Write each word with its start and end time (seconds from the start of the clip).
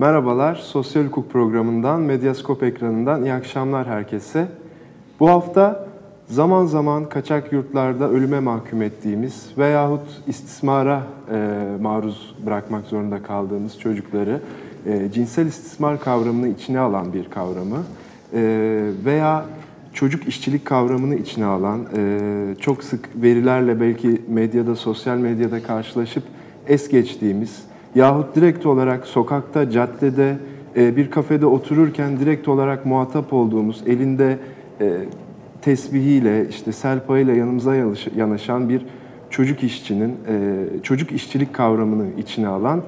Merhabalar, 0.00 0.54
Sosyal 0.54 1.04
Hukuk 1.04 1.30
programından, 1.30 2.00
Medyaskop 2.00 2.62
ekranından 2.62 3.24
iyi 3.24 3.32
akşamlar 3.32 3.86
herkese. 3.86 4.48
Bu 5.20 5.28
hafta 5.30 5.86
zaman 6.26 6.66
zaman 6.66 7.08
kaçak 7.08 7.52
yurtlarda 7.52 8.10
ölüme 8.10 8.40
mahkum 8.40 8.82
ettiğimiz 8.82 9.50
veyahut 9.58 10.22
istismara 10.26 11.02
e, 11.32 11.66
maruz 11.80 12.34
bırakmak 12.46 12.86
zorunda 12.86 13.22
kaldığımız 13.22 13.78
çocukları 13.78 14.40
e, 14.86 15.12
cinsel 15.12 15.46
istismar 15.46 16.00
kavramını 16.00 16.48
içine 16.48 16.78
alan 16.78 17.12
bir 17.12 17.30
kavramı 17.30 17.82
e, 18.34 18.42
veya 19.04 19.44
çocuk 19.92 20.28
işçilik 20.28 20.64
kavramını 20.64 21.14
içine 21.14 21.44
alan, 21.44 21.80
e, 21.96 22.54
çok 22.60 22.84
sık 22.84 23.08
verilerle 23.22 23.80
belki 23.80 24.22
medyada, 24.28 24.76
sosyal 24.76 25.16
medyada 25.16 25.62
karşılaşıp 25.62 26.22
es 26.66 26.88
geçtiğimiz 26.88 27.69
yahut 27.94 28.36
direkt 28.36 28.66
olarak 28.66 29.06
sokakta, 29.06 29.70
caddede, 29.70 30.36
e, 30.76 30.96
bir 30.96 31.10
kafede 31.10 31.46
otururken 31.46 32.20
direkt 32.20 32.48
olarak 32.48 32.86
muhatap 32.86 33.32
olduğumuz, 33.32 33.82
elinde 33.86 34.38
e, 34.80 34.92
tesbihiyle, 35.62 36.48
işte 36.48 36.72
selpayla 36.72 37.34
yanımıza 37.34 37.74
yanaşan 38.16 38.68
bir 38.68 38.86
çocuk 39.30 39.62
işçinin, 39.62 40.10
e, 40.28 40.64
çocuk 40.82 41.12
işçilik 41.12 41.54
kavramını 41.54 42.06
içine 42.18 42.48
alan 42.48 42.82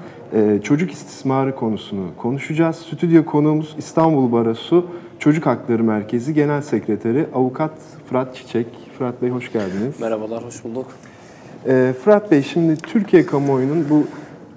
çocuk 0.62 0.92
istismarı 0.92 1.56
konusunu 1.56 2.06
konuşacağız. 2.16 2.77
Stüdyo 2.77 3.25
konuğumuz 3.25 3.75
İstanbul 3.78 4.33
Barosu 4.33 4.87
Çocuk 5.19 5.47
Hakları 5.47 5.84
Merkezi 5.84 6.34
Genel 6.34 6.62
Sekreteri 6.62 7.27
Avukat 7.34 7.70
Fırat 8.09 8.37
Çiçek. 8.37 8.66
Fırat 8.98 9.23
Bey 9.23 9.30
hoş 9.30 9.53
geldiniz. 9.53 10.00
Merhabalar, 10.00 10.44
hoş 10.44 10.64
bulduk. 10.64 10.87
Fırat 12.05 12.31
Bey 12.31 12.42
şimdi 12.42 12.77
Türkiye 12.77 13.27
kamuoyunun 13.27 13.87
bu 13.91 14.05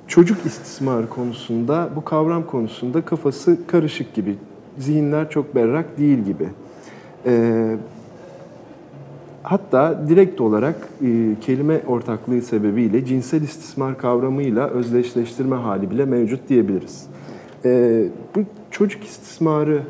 çocuk 0.08 0.45
istismarı 0.45 1.09
konusunda, 1.09 1.89
bu 1.95 2.06
kavram 2.06 2.45
konusunda 2.45 3.06
kafası 3.06 3.58
karışık 3.67 4.14
gibi. 4.14 4.36
Zihinler 4.78 5.30
çok 5.30 5.56
berrak 5.56 5.97
değil 5.97 6.20
gibi. 6.20 6.50
Ee, 7.25 7.78
hatta 9.44 10.09
direkt 10.09 10.42
olarak 10.42 10.75
e, 11.02 11.36
kelime 11.42 11.81
ortaklığı 11.88 12.42
sebebiyle 12.42 13.06
cinsel 13.06 13.42
istismar 13.42 13.97
kavramıyla 13.97 14.70
özdeşleştirme 14.70 15.56
hali 15.56 15.92
bile 15.92 16.06
mevcut 16.06 16.50
diyebiliriz. 16.50 17.08
Ee, 17.66 18.06
bu 18.36 18.40
çocuk 18.72 19.03
istismarının 19.03 19.86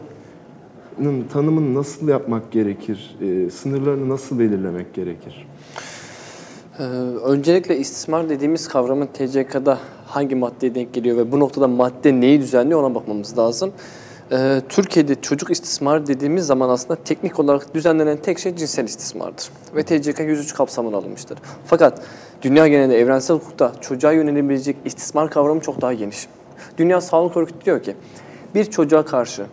tanımını 1.33 1.75
nasıl 1.75 2.07
yapmak 2.07 2.52
gerekir? 2.52 3.17
E, 3.22 3.50
sınırlarını 3.50 4.09
nasıl 4.09 4.39
belirlemek 4.39 4.94
gerekir? 4.94 5.47
Ee, 6.79 6.83
öncelikle 7.23 7.77
istismar 7.77 8.29
dediğimiz 8.29 8.67
kavramın 8.67 9.07
TCK'da 9.07 9.79
hangi 10.06 10.36
maddeye 10.36 10.75
denk 10.75 10.94
geliyor 10.94 11.17
ve 11.17 11.31
bu 11.31 11.39
noktada 11.39 11.67
madde 11.67 12.22
neyi 12.22 12.42
düzenliyor 12.42 12.84
ona 12.84 12.95
bakmamız 12.95 13.38
lazım. 13.38 13.72
Ee, 14.31 14.62
Türkiye'de 14.70 15.16
çocuk 15.22 15.52
istismar 15.52 16.08
dediğimiz 16.08 16.45
zaman 16.45 16.70
aslında 16.70 16.95
teknik 17.03 17.39
olarak 17.39 17.75
düzenlenen 17.75 18.17
tek 18.17 18.39
şey 18.39 18.56
cinsel 18.56 18.84
istismardır. 18.84 19.50
Ve 19.75 19.84
TCK 19.84 20.20
103 20.20 20.53
kapsamına 20.53 20.97
alınmıştır. 20.97 21.38
Fakat 21.66 22.02
dünya 22.42 22.67
genelinde 22.67 23.00
evrensel 23.00 23.38
hukukta 23.38 23.72
çocuğa 23.81 24.12
yönelebilecek 24.12 24.78
istismar 24.86 25.30
kavramı 25.30 25.62
çok 25.62 25.81
daha 25.81 25.94
geniş. 25.94 26.28
Dünya 26.78 27.02
Sağlık 27.02 27.38
Örgütü 27.38 27.66
diyor 27.66 27.84
ki 27.84 27.95
bir 28.56 28.66
çocuğa 28.66 29.06
karşı 29.06 29.45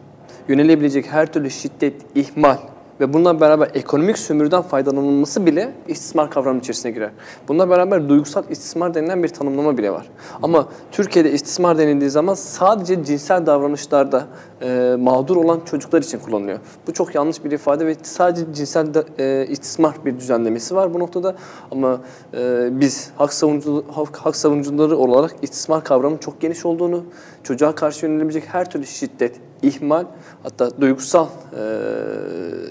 yönelebilecek 0.49 1.07
her 1.07 1.33
türlü 1.33 1.51
şiddet, 1.51 1.95
ihmal, 2.15 2.57
ve 3.01 3.13
bununla 3.13 3.41
beraber 3.41 3.71
ekonomik 3.75 4.19
sömürüden 4.19 4.63
faydalanılması 4.63 5.47
bile 5.47 5.73
istismar 5.89 6.31
kavramının 6.31 6.61
içerisine 6.61 6.93
girer. 6.93 7.11
Bununla 7.49 7.71
beraber 7.71 8.09
duygusal 8.09 8.43
istismar 8.51 8.95
denilen 8.95 9.23
bir 9.23 9.29
tanımlama 9.29 9.79
bile 9.79 9.91
var. 9.91 10.07
Ama 10.43 10.69
Türkiye'de 10.93 11.33
istismar 11.33 11.79
denildiği 11.79 12.11
zaman 12.11 12.35
sadece 12.35 13.05
cinsel 13.05 13.47
davranışlarda 13.47 14.27
e, 14.63 14.97
mağdur 14.99 15.37
olan 15.37 15.61
çocuklar 15.61 16.03
için 16.03 16.19
kullanılıyor. 16.19 16.59
Bu 16.87 16.93
çok 16.93 17.15
yanlış 17.15 17.45
bir 17.45 17.51
ifade 17.51 17.87
ve 17.87 17.97
sadece 18.03 18.55
cinsel 18.55 18.95
de, 18.95 19.05
e, 19.19 19.47
istismar 19.47 19.95
bir 20.05 20.19
düzenlemesi 20.19 20.75
var 20.75 20.95
bu 20.95 20.99
noktada. 20.99 21.35
Ama 21.71 22.01
e, 22.35 22.69
biz 22.81 23.11
hak, 23.17 23.33
savunucu, 23.33 23.85
hak, 23.95 24.17
hak 24.17 24.37
savunucuları 24.37 24.97
olarak 24.97 25.35
istismar 25.43 25.85
kavramının 25.85 26.19
çok 26.19 26.41
geniş 26.41 26.67
olduğunu, 26.67 27.05
çocuğa 27.43 27.75
karşı 27.75 28.07
yönelebilecek 28.07 28.45
her 28.47 28.71
türlü 28.71 28.87
şiddet, 28.87 29.41
ihmal 29.63 30.05
hatta 30.43 30.81
duygusal 30.81 31.27
e, 31.27 31.63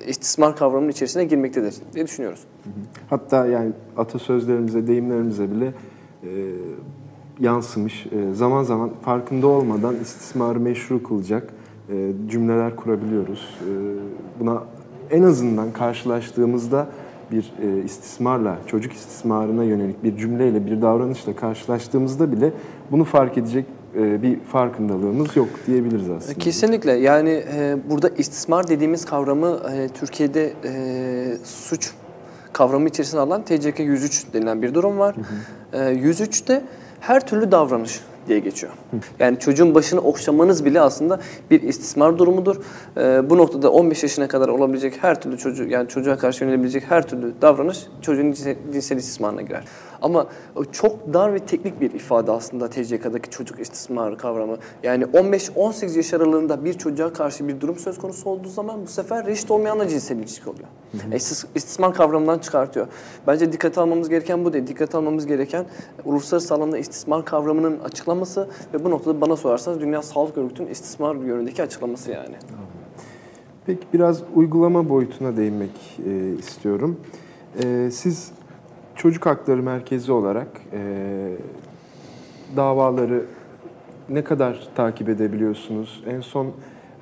istismar 0.08 0.56
kavramının 0.56 0.90
içerisine 0.90 1.24
girmektedir 1.26 1.76
diye 1.94 2.06
düşünüyoruz. 2.06 2.44
Hatta 3.10 3.46
yani 3.46 3.72
atasözlerimize, 3.98 4.88
deyimlerimize 4.88 5.52
bile 5.52 5.74
e, 6.24 6.30
yansımış. 7.40 8.06
E, 8.06 8.34
zaman 8.34 8.64
zaman 8.64 8.90
farkında 9.02 9.48
olmadan 9.48 9.96
istismarı 9.96 10.60
meşru 10.60 11.04
kılacak 11.04 11.54
e, 11.90 12.12
cümleler 12.30 12.76
kurabiliyoruz. 12.76 13.58
E, 13.62 13.72
buna 14.40 14.64
en 15.12 15.24
azından 15.24 15.72
karşılaştığımızda 15.72 16.88
bir 17.32 17.54
e, 17.64 17.84
istismarla, 17.84 18.58
çocuk 18.68 18.94
istismarına 18.94 19.64
yönelik 19.64 20.04
bir 20.04 20.18
cümleyle, 20.18 20.66
bir 20.66 20.82
davranışla 20.82 21.36
karşılaştığımızda 21.36 22.32
bile 22.32 22.54
bunu 22.92 23.04
fark 23.04 23.38
edecek 23.38 23.66
bir 23.96 24.40
farkındalığımız 24.40 25.36
yok 25.36 25.50
diyebiliriz 25.68 26.10
aslında. 26.10 26.34
Kesinlikle. 26.34 26.92
Yani 26.92 27.44
e, 27.54 27.78
burada 27.90 28.10
istismar 28.10 28.68
dediğimiz 28.68 29.06
kavramı 29.06 29.60
e, 29.74 29.88
Türkiye'de 29.88 30.54
e, 30.66 31.38
suç 31.44 31.92
kavramı 32.54 32.88
içerisine 32.88 33.20
alan 33.20 33.42
TCK 33.44 33.80
103 33.80 34.34
denilen 34.34 34.62
bir 34.62 34.74
durum 34.74 35.00
var. 35.00 35.16
Hı 35.16 35.78
hı. 35.78 35.84
E, 35.84 35.96
103'te 35.96 36.64
her 37.00 37.28
türlü 37.28 37.52
davranış 37.52 38.02
diye 38.28 38.40
geçiyor. 38.40 38.74
Yani 39.20 39.40
çocuğun 39.40 39.76
başını 39.76 40.02
okşamanız 40.02 40.66
bile 40.66 40.82
aslında 40.82 41.20
bir 41.52 41.62
istismar 41.62 42.18
durumudur. 42.18 42.56
Ee, 42.98 43.30
bu 43.30 43.38
noktada 43.38 43.72
15 43.72 44.04
yaşına 44.04 44.28
kadar 44.28 44.48
olabilecek 44.48 45.04
her 45.04 45.22
türlü 45.22 45.38
çocuk 45.38 45.72
yani 45.72 45.88
çocuğa 45.88 46.18
karşı 46.18 46.44
yönelebilecek 46.44 46.84
her 46.90 47.08
türlü 47.08 47.34
davranış 47.42 47.80
çocuğun 48.02 48.32
cinsel 48.72 48.98
istismarına 48.98 49.42
girer. 49.42 49.64
Ama 50.02 50.28
çok 50.72 51.14
dar 51.14 51.34
ve 51.34 51.40
teknik 51.40 51.82
bir 51.82 51.92
ifade 51.92 52.32
aslında 52.32 52.70
TCK'daki 52.70 53.30
çocuk 53.30 53.60
istismarı 53.60 54.18
kavramı. 54.18 54.58
Yani 54.84 55.04
15-18 55.04 55.98
yaş 55.98 56.14
aralığında 56.14 56.66
bir 56.66 56.74
çocuğa 56.74 57.14
karşı 57.14 57.48
bir 57.48 57.62
durum 57.62 57.76
söz 57.76 57.98
konusu 57.98 58.30
olduğu 58.30 58.50
zaman 58.50 58.82
bu 58.84 58.88
sefer 58.88 59.26
reşit 59.26 59.52
olmayanla 59.52 59.88
cinsel 59.88 60.18
ilişki 60.18 60.50
oluyor. 60.50 60.68
Hı 60.92 60.98
hı. 60.98 61.14
E, 61.14 61.16
istismar 61.56 61.94
kavramından 61.94 62.40
çıkartıyor. 62.40 62.88
Bence 63.28 63.52
dikkat 63.52 63.78
almamız 63.78 64.10
gereken 64.10 64.46
bu 64.46 64.54
değil. 64.54 64.68
Dikkat 64.68 64.96
almamız 64.96 65.26
gereken 65.26 65.66
uluslararası 66.06 66.54
alanda 66.54 66.78
istismar 66.78 67.26
kavramının 67.26 67.80
açıklaması 67.80 68.48
ve 68.74 68.84
bu 68.84 68.90
noktada 68.90 69.22
bana 69.22 69.36
sorarsanız 69.36 69.80
Dünya 69.80 70.02
Sağlık 70.02 70.38
Örgütü'nün 70.38 70.68
istismar 70.68 71.16
yönündeki 71.16 71.64
açıklaması 71.64 72.12
yani. 72.12 72.36
Peki 73.66 73.82
biraz 73.94 74.22
uygulama 74.36 74.90
boyutuna 74.90 75.38
değinmek 75.38 76.00
e, 76.06 76.36
istiyorum. 76.40 77.00
E, 77.64 77.90
siz 77.92 78.32
Çocuk 79.02 79.26
Hakları 79.26 79.64
Merkezi 79.64 80.12
olarak 80.12 80.48
e, 80.74 80.80
davaları 82.56 83.26
ne 84.10 84.24
kadar 84.24 84.68
takip 84.76 85.10
edebiliyorsunuz? 85.10 86.04
En 86.08 86.22
son 86.22 86.48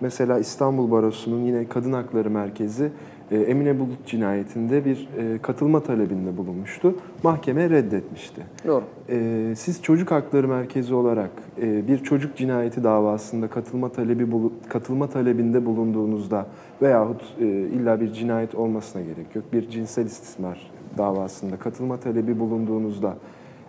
mesela 0.01 0.39
İstanbul 0.39 0.91
Barosu'nun 0.91 1.39
yine 1.39 1.67
Kadın 1.67 1.93
Hakları 1.93 2.29
Merkezi 2.29 2.91
e, 3.31 3.37
Emine 3.37 3.79
Bulut 3.79 4.05
cinayetinde 4.05 4.85
bir 4.85 5.09
e, 5.17 5.37
katılma 5.41 5.83
talebinde 5.83 6.37
bulunmuştu. 6.37 6.95
Mahkeme 7.23 7.69
reddetmişti. 7.69 8.41
Doğru. 8.67 8.83
E, 9.09 9.53
siz 9.57 9.81
Çocuk 9.81 10.11
Hakları 10.11 10.47
Merkezi 10.47 10.93
olarak 10.93 11.31
e, 11.61 11.87
bir 11.87 12.03
çocuk 12.03 12.37
cinayeti 12.37 12.83
davasında 12.83 13.47
katılma 13.47 13.89
talebi 13.89 14.25
katılma 14.69 15.09
talebinde 15.09 15.65
bulunduğunuzda 15.65 16.45
veyahut 16.81 17.21
e, 17.39 17.45
illa 17.45 18.01
bir 18.01 18.13
cinayet 18.13 18.55
olmasına 18.55 19.01
gerek 19.01 19.35
yok. 19.35 19.45
Bir 19.53 19.69
cinsel 19.69 20.05
istismar 20.05 20.78
davasında 20.97 21.59
katılma 21.59 21.99
talebi 21.99 22.39
bulunduğunuzda 22.39 23.15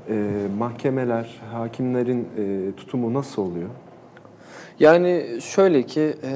e, 0.09 0.47
mahkemeler, 0.59 1.41
hakimlerin 1.53 2.29
e, 2.39 2.73
tutumu 2.77 3.15
nasıl 3.15 3.43
oluyor? 3.43 3.69
Yani 4.81 5.39
şöyle 5.43 5.83
ki 5.83 6.15
e, 6.25 6.33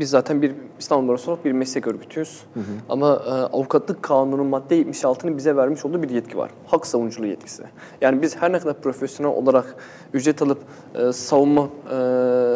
biz 0.00 0.10
zaten 0.10 0.42
bir 0.42 0.52
İstanbul 0.78 1.08
Barosu 1.08 1.30
olarak 1.30 1.44
bir 1.44 1.52
meslek 1.52 1.86
örgütüyüz. 1.86 2.42
Hı 2.54 2.60
hı. 2.60 2.64
Ama 2.88 3.22
e, 3.26 3.30
avukatlık 3.30 4.02
kanunun 4.02 4.46
madde 4.46 4.82
76'nın 4.82 5.36
bize 5.36 5.56
vermiş 5.56 5.84
olduğu 5.84 6.02
bir 6.02 6.10
yetki 6.10 6.38
var. 6.38 6.50
Hak 6.66 6.86
savunuculuğu 6.86 7.26
yetkisi. 7.26 7.62
Yani 8.00 8.22
biz 8.22 8.36
her 8.36 8.52
ne 8.52 8.58
kadar 8.58 8.80
profesyonel 8.80 9.32
olarak 9.36 9.76
ücret 10.14 10.42
alıp 10.42 10.58
e, 10.94 11.12
savunma 11.12 11.68
e, 11.90 11.96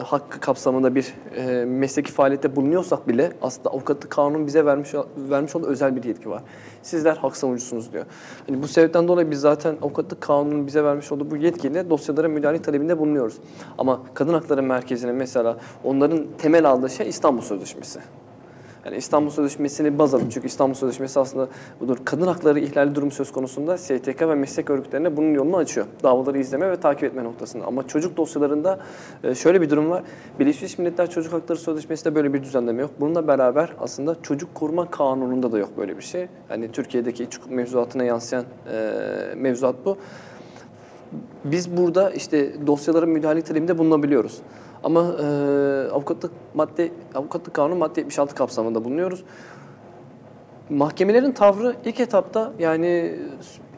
hakkı 0.00 0.40
kapsamında 0.40 0.94
bir 0.94 1.14
e, 1.36 1.64
mesleki 1.64 2.12
faaliyette 2.12 2.56
bulunuyorsak 2.56 3.08
bile 3.08 3.32
aslında 3.42 3.70
avukatlık 3.70 4.10
kanunun 4.10 4.46
bize 4.46 4.64
vermiş 4.64 4.94
vermiş 5.16 5.56
olduğu 5.56 5.66
özel 5.66 5.96
bir 5.96 6.04
yetki 6.04 6.30
var. 6.30 6.42
Sizler 6.82 7.16
hak 7.16 7.36
savunucusunuz 7.36 7.92
diyor. 7.92 8.04
Hani 8.46 8.62
bu 8.62 8.68
sebepten 8.68 9.08
dolayı 9.08 9.30
biz 9.30 9.40
zaten 9.40 9.76
avukatlık 9.82 10.20
kanunun 10.20 10.66
bize 10.66 10.84
vermiş 10.84 11.12
olduğu 11.12 11.30
bu 11.30 11.36
yetkiyle 11.36 11.90
dosyalara 11.90 12.28
müdahale 12.28 12.62
talebinde 12.62 12.98
bulunuyoruz. 12.98 13.36
Ama 13.78 14.00
kadın 14.14 14.32
hakları 14.32 14.62
merkezine 14.62 15.12
mesela 15.12 15.56
onların 15.84 16.26
temel 16.38 16.70
aldığı 16.70 16.90
şey 16.90 17.08
İstanbul 17.08 17.42
Sözleşmesi. 17.42 18.00
Yani 18.84 18.96
İstanbul 18.96 19.30
Sözleşmesi'ni 19.30 19.98
baz 19.98 20.14
alıp 20.14 20.32
çünkü 20.32 20.46
İstanbul 20.46 20.74
Sözleşmesi 20.74 21.20
aslında 21.20 21.48
budur. 21.80 21.98
Kadın 22.04 22.26
hakları 22.26 22.60
ihlali 22.60 22.94
durum 22.94 23.10
söz 23.10 23.32
konusunda 23.32 23.78
STK 23.78 24.22
ve 24.22 24.34
meslek 24.34 24.70
örgütlerine 24.70 25.16
bunun 25.16 25.34
yolunu 25.34 25.56
açıyor. 25.56 25.86
Davaları 26.02 26.38
izleme 26.38 26.70
ve 26.70 26.76
takip 26.76 27.04
etme 27.04 27.24
noktasında. 27.24 27.64
Ama 27.64 27.86
çocuk 27.86 28.16
dosyalarında 28.16 28.78
e, 29.24 29.34
şöyle 29.34 29.60
bir 29.60 29.70
durum 29.70 29.90
var. 29.90 30.02
Birleşmiş 30.38 30.78
Milletler 30.78 31.10
Çocuk 31.10 31.32
Hakları 31.32 31.58
Sözleşmesi'nde 31.58 32.14
böyle 32.14 32.34
bir 32.34 32.42
düzenleme 32.42 32.82
yok. 32.82 32.90
Bununla 33.00 33.28
beraber 33.28 33.72
aslında 33.80 34.16
çocuk 34.22 34.54
koruma 34.54 34.90
kanununda 34.90 35.52
da 35.52 35.58
yok 35.58 35.70
böyle 35.78 35.96
bir 35.96 36.02
şey. 36.02 36.28
Hani 36.48 36.72
Türkiye'deki 36.72 37.24
iç 37.24 37.38
hukuk 37.38 37.50
mevzuatına 37.50 38.04
yansıyan 38.04 38.44
e, 38.72 39.34
mevzuat 39.36 39.74
bu. 39.84 39.98
Biz 41.44 41.76
burada 41.76 42.10
işte 42.10 42.66
dosyaların 42.66 43.08
müdahale 43.10 43.42
talebinde 43.42 43.78
bulunabiliyoruz. 43.78 44.42
Ama 44.84 45.00
e, 45.00 45.24
avukatlık 45.90 46.32
madde 46.54 46.90
avukatlık 47.14 47.54
kanunu 47.54 47.76
madde 47.76 48.00
76 48.00 48.34
kapsamında 48.34 48.84
bulunuyoruz. 48.84 49.24
Mahkemelerin 50.70 51.32
tavrı 51.32 51.76
ilk 51.84 52.00
etapta 52.00 52.52
yani 52.58 53.18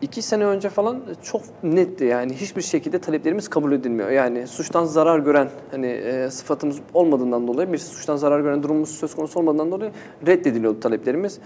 iki 0.02 0.22
sene 0.22 0.44
önce 0.44 0.68
falan 0.68 1.02
çok 1.22 1.42
netti 1.62 2.04
yani 2.04 2.34
hiçbir 2.34 2.62
şekilde 2.62 2.98
taleplerimiz 2.98 3.48
kabul 3.48 3.72
edilmiyor. 3.72 4.10
Yani 4.10 4.46
suçtan 4.46 4.84
zarar 4.84 5.18
gören 5.18 5.50
hani 5.70 5.86
e, 5.86 6.30
sıfatımız 6.30 6.80
olmadığından 6.94 7.48
dolayı 7.48 7.72
bir 7.72 7.78
suçtan 7.78 8.16
zarar 8.16 8.40
gören 8.40 8.62
durumumuz 8.62 8.90
söz 8.90 9.14
konusu 9.14 9.40
olmadığından 9.40 9.70
dolayı 9.70 9.92
reddediliyordu 10.26 10.80
taleplerimiz. 10.80 11.38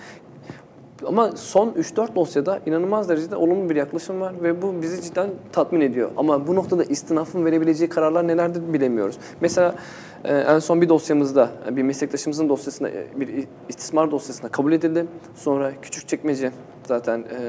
Ama 1.06 1.32
son 1.32 1.68
3-4 1.68 2.14
dosyada 2.14 2.60
inanılmaz 2.66 3.08
derecede 3.08 3.36
olumlu 3.36 3.70
bir 3.70 3.76
yaklaşım 3.76 4.20
var 4.20 4.34
ve 4.42 4.62
bu 4.62 4.82
bizi 4.82 5.02
cidden 5.02 5.30
tatmin 5.52 5.80
ediyor. 5.80 6.10
Ama 6.16 6.46
bu 6.46 6.54
noktada 6.54 6.84
istinafın 6.84 7.44
verebileceği 7.44 7.88
kararlar 7.88 8.28
nelerdir 8.28 8.72
bilemiyoruz. 8.72 9.18
Mesela 9.40 9.74
e, 10.24 10.34
en 10.34 10.58
son 10.58 10.80
bir 10.80 10.88
dosyamızda 10.88 11.50
bir 11.70 11.82
meslektaşımızın 11.82 12.48
dosyasına 12.48 12.88
e, 12.88 13.06
bir 13.16 13.46
istismar 13.68 14.10
dosyasına 14.10 14.50
kabul 14.50 14.72
edildi. 14.72 15.06
Sonra 15.34 15.72
küçük 15.82 16.08
çekmece 16.08 16.52
zaten 16.88 17.18
e, 17.18 17.40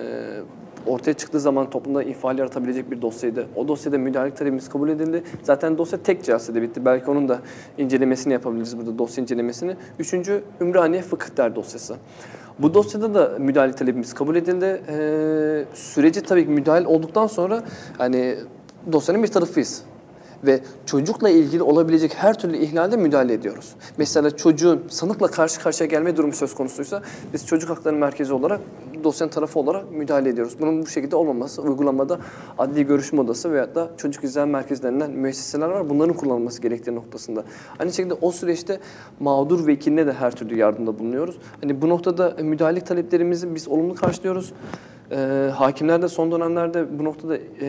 ortaya 0.88 1.14
çıktığı 1.14 1.40
zaman 1.40 1.70
toplumda 1.70 2.04
infial 2.04 2.38
yaratabilecek 2.38 2.92
bir 2.92 3.02
dosyaydı. 3.02 3.48
O 3.56 3.68
dosyada 3.68 3.98
müdahale 3.98 4.34
talebimiz 4.34 4.70
kabul 4.70 4.90
edildi. 4.90 5.24
Zaten 5.44 5.78
dosya 5.78 6.04
tek 6.04 6.24
celsede 6.24 6.62
bitti. 6.62 6.86
Belki 6.86 7.12
onun 7.12 7.30
da 7.30 7.40
incelemesini 7.78 8.34
yapabiliriz 8.34 8.78
burada 8.78 8.98
dosya 8.98 9.22
incelemesini. 9.22 9.76
Üçüncü 10.00 10.44
Ümraniye 10.62 11.02
Fıkıh 11.02 11.56
dosyası. 11.56 11.96
Bu 12.60 12.74
dosyada 12.74 13.14
da 13.14 13.40
müdahale 13.40 13.74
talebimiz 13.74 14.14
kabul 14.14 14.36
edildi. 14.36 14.82
Ee, 14.88 15.66
süreci 15.74 16.22
tabii 16.22 16.46
ki 16.46 16.52
müdahale 16.52 16.88
olduktan 16.88 17.28
sonra 17.28 17.64
hani 17.98 18.38
dosyanın 18.92 19.24
bir 19.24 19.28
tarafıyız 19.28 19.84
ve 20.44 20.60
çocukla 20.86 21.30
ilgili 21.30 21.64
olabilecek 21.64 22.14
her 22.16 22.40
türlü 22.40 22.58
ihlalde 22.58 22.98
müdahale 22.98 23.34
ediyoruz. 23.34 23.76
Mesela 23.98 24.38
çocuğun 24.38 24.84
sanıkla 24.90 25.28
karşı 25.28 25.62
karşıya 25.62 25.88
gelme 25.90 26.18
durumu 26.18 26.34
söz 26.34 26.56
konusuysa 26.56 27.02
biz 27.34 27.46
çocuk 27.46 27.70
hakları 27.70 27.96
merkezi 27.96 28.34
olarak 28.34 28.62
dosyanın 29.04 29.32
tarafı 29.32 29.60
olarak 29.60 29.92
müdahale 29.92 30.30
ediyoruz. 30.30 30.56
Bunun 30.60 30.82
bu 30.82 30.88
şekilde 30.88 31.16
olmaması 31.16 31.62
uygulamada 31.62 32.20
adli 32.58 32.86
görüşme 32.86 33.22
odası 33.22 33.52
veyahut 33.52 33.76
da 33.76 33.92
çocuk 33.98 34.24
izlem 34.24 34.50
merkezlerinden 34.50 35.12
müesseseler 35.12 35.70
var. 35.70 35.90
Bunların 35.90 36.16
kullanılması 36.16 36.62
gerektiği 36.62 36.96
noktasında. 36.96 37.44
Aynı 37.80 37.94
şekilde 37.94 38.14
o 38.14 38.32
süreçte 38.32 38.80
mağdur 39.20 39.68
vekiline 39.68 40.08
de 40.08 40.14
her 40.14 40.32
türlü 40.32 40.58
yardımda 40.58 41.00
bulunuyoruz. 41.00 41.38
Hani 41.62 41.82
bu 41.82 41.90
noktada 41.90 42.36
müdahale 42.42 42.82
taleplerimizi 42.82 43.56
biz 43.56 43.68
olumlu 43.68 43.96
karşılıyoruz. 43.96 44.54
E, 45.12 45.50
hakimler 45.56 46.02
de 46.02 46.08
son 46.08 46.32
dönemlerde 46.32 47.00
bu 47.00 47.04
noktada 47.04 47.38
e, 47.38 47.68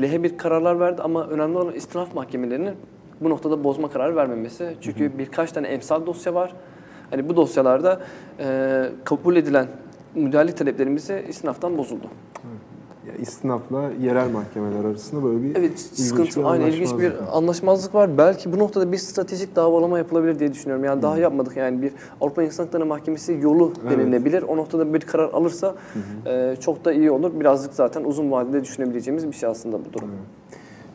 lehe 0.00 0.22
bir 0.22 0.38
kararlar 0.38 0.80
verdi 0.80 1.02
ama 1.02 1.26
önemli 1.26 1.58
olan 1.58 1.74
istinaf 1.74 2.14
mahkemelerinin 2.14 2.74
bu 3.20 3.30
noktada 3.30 3.64
bozma 3.64 3.90
kararı 3.90 4.16
vermemesi. 4.16 4.76
Çünkü 4.80 5.04
hı 5.04 5.14
hı. 5.14 5.18
birkaç 5.18 5.52
tane 5.52 5.68
emsal 5.68 6.06
dosya 6.06 6.34
var. 6.34 6.52
Hani 7.10 7.28
bu 7.28 7.36
dosyalarda 7.36 8.00
e, 8.38 8.88
kabul 9.04 9.36
edilen 9.36 9.66
müdahale 10.14 10.54
taleplerimizi 10.54 11.24
istinaftan 11.28 11.78
bozuldu. 11.78 12.06
Ya 13.08 13.14
istinafla 13.14 13.90
yerel 14.02 14.30
mahkemeler 14.30 14.84
arasında 14.84 15.24
böyle 15.24 15.42
bir 15.42 15.56
evet, 15.56 15.80
sıkıntı, 15.80 16.40
bir 16.40 16.44
aynı 16.44 16.68
ilginç 16.68 16.98
bir 16.98 17.12
anlaşmazlık 17.32 17.94
var. 17.94 18.18
Belki 18.18 18.52
bu 18.52 18.58
noktada 18.58 18.92
bir 18.92 18.96
stratejik 18.96 19.56
davalama 19.56 19.98
yapılabilir 19.98 20.38
diye 20.38 20.52
düşünüyorum. 20.52 20.84
Yani 20.84 21.02
daha 21.02 21.18
yapmadık 21.18 21.56
yani 21.56 21.82
bir 21.82 21.92
Avrupa 22.20 22.42
İnsan 22.42 22.64
Hakları 22.64 22.86
Mahkemesi 22.86 23.38
yolu 23.42 23.72
evet. 23.86 23.98
denilebilir. 23.98 24.42
O 24.42 24.56
noktada 24.56 24.94
bir 24.94 25.00
karar 25.00 25.30
alırsa 25.32 25.74
e, 26.26 26.56
çok 26.60 26.84
da 26.84 26.92
iyi 26.92 27.10
olur. 27.10 27.40
Birazcık 27.40 27.74
zaten 27.74 28.04
uzun 28.04 28.30
vadede 28.30 28.62
düşünebileceğimiz 28.64 29.26
bir 29.26 29.32
şey 29.32 29.48
aslında 29.48 29.78
bu 29.78 29.92
durum. 29.92 30.08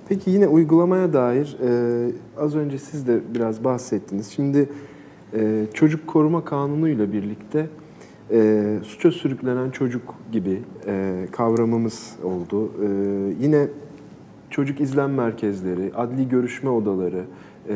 Peki 0.09 0.29
yine 0.29 0.47
uygulamaya 0.47 1.13
dair 1.13 1.57
e, 1.63 2.11
az 2.39 2.55
önce 2.55 2.77
siz 2.77 3.07
de 3.07 3.19
biraz 3.35 3.63
bahsettiniz. 3.63 4.27
Şimdi 4.27 4.69
e, 5.33 5.65
çocuk 5.73 6.07
koruma 6.07 6.45
kanunu 6.45 6.89
ile 6.89 7.13
birlikte 7.13 7.67
e, 8.31 8.79
suça 8.83 9.11
sürüklenen 9.11 9.69
çocuk 9.69 10.15
gibi 10.31 10.61
e, 10.87 11.25
kavramımız 11.31 12.15
oldu. 12.23 12.71
E, 12.83 12.87
yine 13.43 13.67
çocuk 14.49 14.81
izlem 14.81 15.13
merkezleri, 15.13 15.91
adli 15.95 16.29
görüşme 16.29 16.69
odaları, 16.69 17.23
e, 17.69 17.75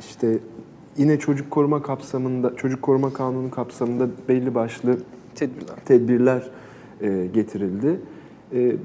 işte 0.00 0.38
yine 0.96 1.18
çocuk 1.18 1.50
koruma 1.50 1.82
kapsamında, 1.82 2.56
çocuk 2.56 2.82
koruma 2.82 3.12
kanunu 3.12 3.50
kapsamında 3.50 4.08
belli 4.28 4.54
başlı 4.54 4.98
tedbirler, 5.34 5.76
tedbirler 5.84 6.50
e, 7.00 7.26
getirildi. 7.34 8.00
E, 8.54 8.76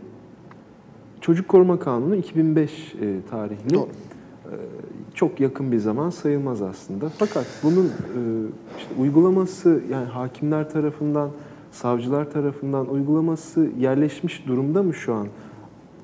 çocuk 1.22 1.48
koruma 1.48 1.80
kanunu 1.80 2.16
2005 2.16 2.96
e, 3.02 3.30
tarihli. 3.30 3.74
Doğru. 3.74 3.90
E, 4.52 4.56
çok 5.14 5.40
yakın 5.40 5.72
bir 5.72 5.78
zaman 5.78 6.10
sayılmaz 6.10 6.62
aslında. 6.62 7.10
Fakat 7.10 7.46
bunun 7.64 7.86
e, 7.86 8.22
işte 8.78 8.90
uygulaması 9.00 9.82
yani 9.92 10.06
hakimler 10.06 10.70
tarafından, 10.70 11.30
savcılar 11.72 12.32
tarafından 12.32 12.90
uygulaması 12.90 13.70
yerleşmiş 13.80 14.48
durumda 14.48 14.84
mı 14.84 14.94
şu 14.94 15.14
an? 15.14 15.28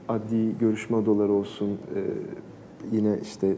Adli 0.10 0.58
görüşme 0.60 0.98
odaları 0.98 1.32
olsun, 1.32 1.70
e, 1.70 2.02
yine 2.92 3.20
işte 3.22 3.56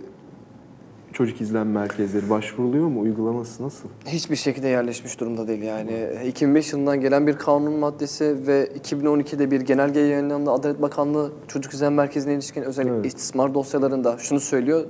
çocuk 1.15 1.41
izlem 1.41 1.71
merkezleri 1.71 2.29
başvuruluyor 2.29 2.87
mu? 2.87 3.01
Uygulaması 3.01 3.63
nasıl? 3.63 3.89
Hiçbir 4.07 4.35
şekilde 4.35 4.67
yerleşmiş 4.67 5.19
durumda 5.19 5.47
değil 5.47 5.61
yani. 5.63 6.07
2005 6.27 6.73
yılından 6.73 7.01
gelen 7.01 7.27
bir 7.27 7.33
kanun 7.33 7.73
maddesi 7.73 8.47
ve 8.47 8.69
2012'de 8.83 9.51
bir 9.51 9.61
genelge 9.61 9.99
yayınlandı. 9.99 10.51
Adalet 10.51 10.81
Bakanlığı 10.81 11.31
Çocuk 11.47 11.73
İzlem 11.73 11.93
Merkezi'ne 11.93 12.33
ilişkin 12.33 12.61
özellikle 12.61 12.95
evet. 12.95 13.05
istismar 13.05 13.53
dosyalarında 13.53 14.17
şunu 14.17 14.39
söylüyor. 14.39 14.85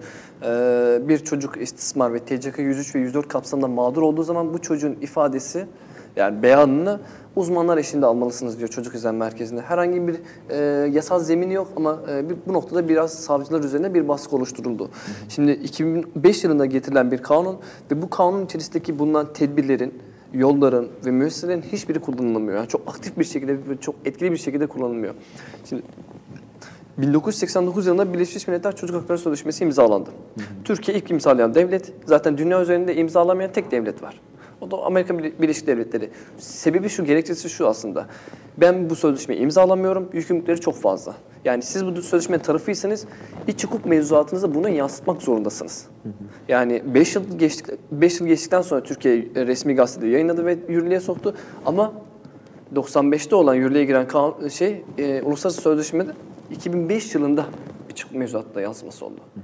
Bir 1.07 1.18
çocuk 1.18 1.62
istismar 1.62 2.13
ve 2.13 2.19
TCK 2.19 2.60
103 2.60 2.95
ve 2.95 3.00
104 3.00 3.28
kapsamında 3.28 3.68
mağdur 3.68 4.01
olduğu 4.01 4.24
zaman 4.24 4.54
bu 4.54 4.62
çocuğun 4.62 4.98
ifadesi 5.01 5.68
yani 6.16 6.44
beyanını 6.44 7.00
uzmanlar 7.35 7.77
eşliğinde 7.77 8.06
almalısınız 8.06 8.57
diyor 8.57 8.69
çocuk 8.69 8.95
izlem 8.95 9.18
merkezinde. 9.18 9.61
Herhangi 9.61 10.07
bir 10.07 10.15
e, 10.49 10.57
yasal 10.92 11.19
zemini 11.19 11.54
yok 11.54 11.68
ama 11.75 11.99
e, 12.09 12.23
bu 12.47 12.54
noktada 12.54 12.89
biraz 12.89 13.13
savcılar 13.13 13.63
üzerine 13.63 13.94
bir 13.94 14.07
baskı 14.07 14.35
oluşturuldu. 14.35 14.89
Şimdi 15.30 15.51
2005 15.51 16.44
yılında 16.44 16.65
getirilen 16.65 17.11
bir 17.11 17.18
kanun 17.18 17.57
ve 17.92 18.01
bu 18.01 18.09
kanun 18.09 18.45
içerisindeki 18.45 18.99
bulunan 18.99 19.33
tedbirlerin, 19.33 19.94
yolların 20.33 20.87
ve 21.06 21.11
müesseselerin 21.11 21.61
hiçbiri 21.61 21.99
kullanılmıyor. 21.99 22.57
Yani 22.57 22.68
çok 22.68 22.81
aktif 22.87 23.18
bir 23.18 23.23
şekilde, 23.23 23.57
çok 23.81 23.95
etkili 24.06 24.31
bir 24.31 24.37
şekilde 24.37 24.68
kullanılmıyor. 24.68 25.13
Şimdi 25.65 25.83
1989 26.97 27.87
yılında 27.87 28.13
Birleşmiş 28.13 28.47
Milletler 28.47 28.75
Çocuk 28.75 28.95
Hakları 28.95 29.18
Sözleşmesi 29.18 29.63
imzalandı. 29.63 30.09
Hı 30.09 30.42
hı. 30.42 30.45
Türkiye 30.63 30.97
ilk 30.97 31.11
imzalayan 31.11 31.56
devlet. 31.56 31.94
Zaten 32.06 32.37
dünya 32.37 32.61
üzerinde 32.61 32.95
imzalamayan 32.95 33.51
tek 33.51 33.71
devlet 33.71 34.04
var. 34.04 34.21
O 34.66 34.72
da 34.72 34.84
Amerika 34.84 35.19
Birleşik 35.19 35.68
Devletleri. 35.68 36.10
Sebebi 36.38 36.90
şu, 36.90 37.06
gerekçesi 37.06 37.50
şu 37.50 37.68
aslında. 37.68 38.06
Ben 38.57 38.90
bu 38.90 38.95
sözleşmeyi 38.95 39.42
imzalamıyorum, 39.42 40.10
yükümlülükleri 40.14 40.62
çok 40.62 40.76
fazla. 40.76 41.16
Yani 41.45 41.64
siz 41.64 41.86
bu 41.86 42.02
sözleşmenin 42.02 42.44
tarafıysanız 42.44 43.06
iç 43.48 43.66
hukuk 43.66 43.86
mevzuatınızda 43.86 44.56
bunu 44.56 44.69
yansıtmak 44.69 45.22
zorundasınız. 45.22 45.88
Yani 46.48 46.84
5 46.86 47.16
yıl 47.16 47.40
geçtik 47.40 47.68
5 47.92 48.19
yıl 48.19 48.28
geçtikten 48.28 48.62
sonra 48.62 48.84
Türkiye 48.84 49.26
resmi 49.36 49.76
gazetede 49.76 50.07
yayınladı 50.07 50.45
ve 50.45 50.57
yürürlüğe 50.69 51.00
soktu 51.00 51.36
ama 51.66 51.94
95'te 52.76 53.36
olan 53.36 53.56
yürürlüğe 53.56 53.86
giren 53.86 54.07
şey 54.50 54.84
e, 54.98 55.22
uluslararası 55.22 55.62
sözleşmede 55.62 56.12
2005 56.52 57.16
yılında 57.16 57.45
iç 57.90 58.06
hukuk 58.06 58.18
mevzuatta 58.18 58.62
yansıması 58.62 59.06
oldu. 59.06 59.22
Hı 59.36 59.40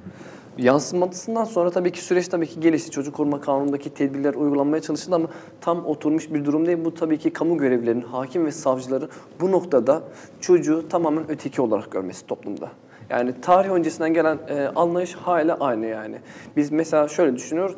hı. 0.55 0.62
Yansımasından 0.62 1.43
sonra 1.43 1.72
tabii 1.72 1.91
ki 1.91 2.01
süreç 2.01 2.27
tabii 2.27 2.48
ki 2.48 2.60
gelişti. 2.60 2.91
Çocuk 2.91 3.15
koruma 3.15 3.41
kanunundaki 3.41 3.93
tedbirler 3.93 4.34
uygulanmaya 4.34 4.81
çalışıldı 4.81 5.15
ama 5.15 5.27
tam 5.62 5.86
oturmuş 5.86 6.34
bir 6.34 6.46
durum 6.46 6.65
değil. 6.65 6.77
Bu 6.86 6.93
tabii 6.93 7.17
ki 7.17 7.34
kamu 7.34 7.58
görevlilerinin, 7.58 8.01
hakim 8.01 8.46
ve 8.46 8.51
savcıların 8.51 9.10
bu 9.41 9.51
noktada 9.51 10.03
çocuğu 10.41 10.89
tamamen 10.89 11.31
öteki 11.31 11.62
olarak 11.62 11.91
görmesi 11.91 12.27
toplumda. 12.27 12.72
Yani 13.10 13.41
tarih 13.41 13.70
öncesinden 13.70 14.13
gelen 14.13 14.39
e, 14.48 14.67
anlayış 14.75 15.13
hala 15.13 15.58
aynı 15.60 15.86
yani. 15.86 16.15
Biz 16.58 16.72
mesela 16.72 17.08
şöyle 17.08 17.36
düşünüyoruz. 17.36 17.75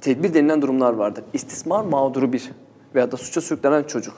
Tedbir 0.00 0.34
denilen 0.34 0.62
durumlar 0.62 0.92
vardır. 0.92 1.24
İstismar 1.32 1.84
mağduru 1.84 2.32
bir 2.32 2.50
veya 2.94 3.12
da 3.12 3.16
suça 3.16 3.40
sürüklenen 3.40 3.82
çocuk. 3.82 4.14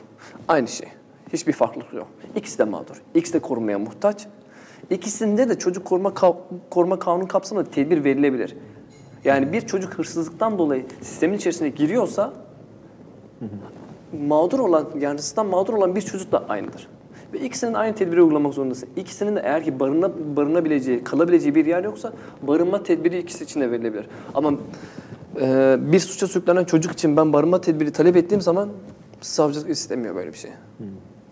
Aynı 0.48 0.68
şey. 0.68 0.88
Hiçbir 1.32 1.52
farklılık 1.52 1.92
yok. 1.92 2.06
İkisi 2.36 2.58
de 2.58 2.64
mağdur. 2.64 3.02
İkisi 3.14 3.34
de 3.34 3.38
korunmaya 3.38 3.78
muhtaç. 3.78 4.26
İkisinde 4.90 5.48
de 5.48 5.58
çocuk 5.58 5.84
koruma 5.84 6.14
koruma 6.70 6.98
kanunu 6.98 7.28
kapsamında 7.28 7.70
tedbir 7.70 8.04
verilebilir. 8.04 8.56
Yani 9.24 9.52
bir 9.52 9.60
çocuk 9.60 9.94
hırsızlıktan 9.94 10.58
dolayı 10.58 10.84
sistemin 11.00 11.36
içerisine 11.36 11.68
giriyorsa 11.68 12.32
mağdur 14.26 14.58
olan, 14.58 14.86
yargısından 15.00 15.46
mağdur 15.46 15.74
olan 15.74 15.96
bir 15.96 16.00
çocuk 16.00 16.32
da 16.32 16.44
aynıdır. 16.48 16.88
Ve 17.32 17.40
ikisinin 17.40 17.74
aynı 17.74 17.94
tedbiri 17.94 18.22
uygulamak 18.22 18.54
zorundasın. 18.54 18.88
İkisinin 18.96 19.36
de 19.36 19.40
eğer 19.40 19.64
ki 19.64 19.80
barına, 19.80 20.10
barınabileceği, 20.36 21.04
kalabileceği 21.04 21.54
bir 21.54 21.66
yer 21.66 21.84
yoksa 21.84 22.12
barınma 22.42 22.82
tedbiri 22.82 23.18
ikisi 23.18 23.44
için 23.44 23.60
de 23.60 23.70
verilebilir. 23.70 24.06
Ama 24.34 24.52
e, 25.40 25.76
bir 25.80 26.00
suça 26.00 26.26
sürüklenen 26.26 26.64
çocuk 26.64 26.92
için 26.92 27.16
ben 27.16 27.32
barınma 27.32 27.60
tedbiri 27.60 27.92
talep 27.92 28.16
ettiğim 28.16 28.40
zaman 28.40 28.68
savcılık 29.20 29.70
istemiyor 29.70 30.14
böyle 30.14 30.32
bir 30.32 30.38
şey. 30.38 30.50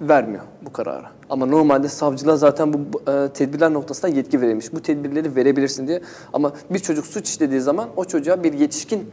Vermiyor 0.01 0.43
bu 0.63 0.73
kararı. 0.73 1.07
Ama 1.31 1.47
normalde 1.47 1.89
savcılığa 1.89 2.37
zaten 2.37 2.73
bu 2.73 3.11
e, 3.11 3.29
tedbirler 3.29 3.73
noktasında 3.73 4.09
yetki 4.09 4.41
verilmiş. 4.41 4.73
Bu 4.73 4.83
tedbirleri 4.83 5.37
verebilirsin 5.37 5.89
diye. 5.89 6.01
Ama 6.33 6.53
bir 6.71 6.79
çocuk 6.79 7.07
suç 7.07 7.29
işlediği 7.29 7.61
zaman 7.61 7.89
o 7.97 8.05
çocuğa 8.05 8.45
bir 8.45 8.53
yetişkin 8.53 9.11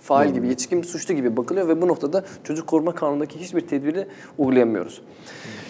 fail 0.00 0.34
gibi, 0.34 0.48
yetişkin 0.48 0.82
suçlu 0.82 1.14
gibi 1.14 1.36
bakılıyor 1.36 1.68
ve 1.68 1.82
bu 1.82 1.88
noktada 1.88 2.24
çocuk 2.44 2.66
koruma 2.66 2.94
kanunundaki 2.94 3.40
hiçbir 3.40 3.60
tedbiri 3.60 4.06
uygulayamıyoruz. 4.38 5.02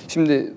Şimdi 0.09 0.55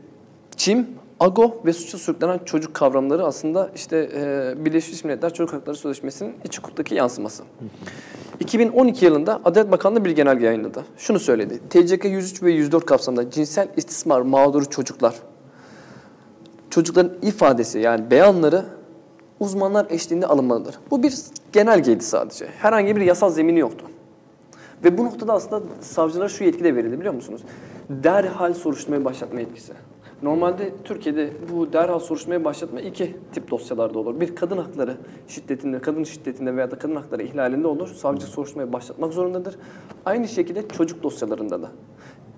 ÇİM, 0.56 0.88
AGO 1.20 1.62
ve 1.66 1.74
suça 1.74 1.98
sürüklenen 1.98 2.40
çocuk 2.46 2.74
kavramları 2.74 3.26
aslında 3.26 3.70
işte 3.76 4.10
e, 4.16 4.66
Birleşmiş 4.66 5.04
Milletler 5.04 5.34
Çocuk 5.34 5.54
Hakları 5.54 5.76
Sözleşmesi'nin 5.76 6.36
iç 6.44 6.60
hukuktaki 6.60 6.96
yansıması. 6.96 7.44
2012 8.40 9.06
yılında 9.06 9.42
Adalet 9.46 9.72
Bakanlığı 9.72 10.06
bir 10.06 10.12
genelge 10.12 10.46
yayınladı. 10.46 10.86
Şunu 10.98 11.20
söyledi. 11.20 11.60
TCK 11.70 12.06
103 12.06 12.44
ve 12.44 12.52
104 12.52 12.86
kapsamında 12.86 13.32
cinsel 13.32 13.68
istismar 13.78 14.22
mağduru 14.22 14.70
çocuklar, 14.70 15.16
çocukların 16.70 17.12
ifadesi 17.22 17.80
yani 17.80 18.12
beyanları 18.12 18.66
uzmanlar 19.40 19.88
eşliğinde 19.90 20.28
alınmalıdır. 20.28 20.76
Bu 20.92 21.04
bir 21.04 21.16
genelgeydi 21.54 22.04
sadece. 22.04 22.48
Herhangi 22.48 22.96
bir 22.96 23.02
yasal 23.02 23.30
zemini 23.30 23.60
yoktu. 23.60 23.86
Ve 24.84 24.98
bu 24.98 25.06
noktada 25.06 25.34
aslında 25.34 25.64
savcılara 25.82 26.30
şu 26.30 26.44
yetki 26.44 26.64
de 26.64 26.76
verildi 26.76 27.00
biliyor 27.00 27.14
musunuz? 27.14 27.42
Derhal 27.90 28.54
soruşturmayı 28.54 29.06
başlatma 29.06 29.40
yetkisi. 29.40 29.74
Normalde 30.22 30.74
Türkiye'de 30.84 31.34
bu 31.54 31.74
derhal 31.74 32.00
soruşturmayı 32.00 32.44
başlatma 32.44 32.82
iki 32.82 33.16
tip 33.34 33.52
dosyalarda 33.52 34.00
olur. 34.00 34.20
Bir 34.20 34.36
kadın 34.36 34.58
hakları 34.58 34.98
şiddetinde, 35.28 35.80
kadın 35.80 36.04
şiddetinde 36.04 36.56
veya 36.56 36.72
da 36.72 36.78
kadın 36.78 36.96
hakları 36.96 37.24
ihlalinde 37.24 37.68
olur. 37.68 37.88
Savcı 37.88 38.26
soruşturmayı 38.26 38.74
başlatmak 38.74 39.14
zorundadır. 39.14 39.56
Aynı 40.06 40.28
şekilde 40.28 40.68
çocuk 40.68 41.04
dosyalarında 41.04 41.62
da 41.62 41.72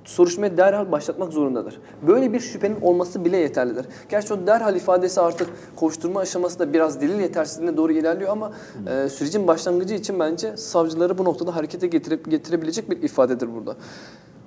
soruşturmayı 0.05 0.57
derhal 0.57 0.91
başlatmak 0.91 1.33
zorundadır. 1.33 1.79
Böyle 2.07 2.33
bir 2.33 2.39
şüphenin 2.39 2.81
olması 2.81 3.25
bile 3.25 3.37
yeterlidir. 3.37 3.85
Gerçi 4.09 4.33
o 4.33 4.47
derhal 4.47 4.75
ifadesi 4.75 5.21
artık 5.21 5.49
koşturma 5.75 6.19
aşaması 6.19 6.59
da 6.59 6.73
biraz 6.73 7.01
delil 7.01 7.19
yetersizliğine 7.19 7.77
doğru 7.77 7.91
ilerliyor 7.91 8.31
ama 8.31 8.51
e, 8.87 9.09
sürecin 9.09 9.47
başlangıcı 9.47 9.95
için 9.95 10.19
bence 10.19 10.57
savcıları 10.57 11.17
bu 11.17 11.23
noktada 11.23 11.55
harekete 11.55 11.87
getirip 11.87 12.31
getirebilecek 12.31 12.89
bir 12.89 13.03
ifadedir 13.03 13.55
burada. 13.55 13.75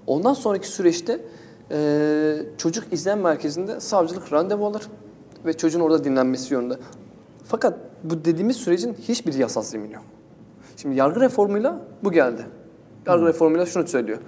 Ondan 0.06 0.34
sonraki 0.34 0.68
süreçte 0.68 1.20
e, 1.72 2.42
çocuk 2.58 2.92
izlem 2.92 3.20
merkezinde 3.20 3.80
savcılık 3.80 4.32
randevu 4.32 4.66
alır 4.66 4.82
ve 5.46 5.52
çocuğun 5.52 5.80
orada 5.80 6.04
dinlenmesi 6.04 6.54
yönünde. 6.54 6.76
Fakat 7.44 7.78
bu 8.04 8.24
dediğimiz 8.24 8.56
sürecin 8.56 8.94
hiçbir 8.94 9.34
yasal 9.34 9.62
zemini 9.62 9.92
yok. 9.92 10.04
Şimdi 10.76 10.96
yargı 10.96 11.20
reformuyla 11.20 11.80
bu 12.04 12.12
geldi. 12.12 12.46
Yargı 13.06 13.26
reformuyla 13.26 13.66
şunu 13.66 13.88
söylüyor. 13.88 14.18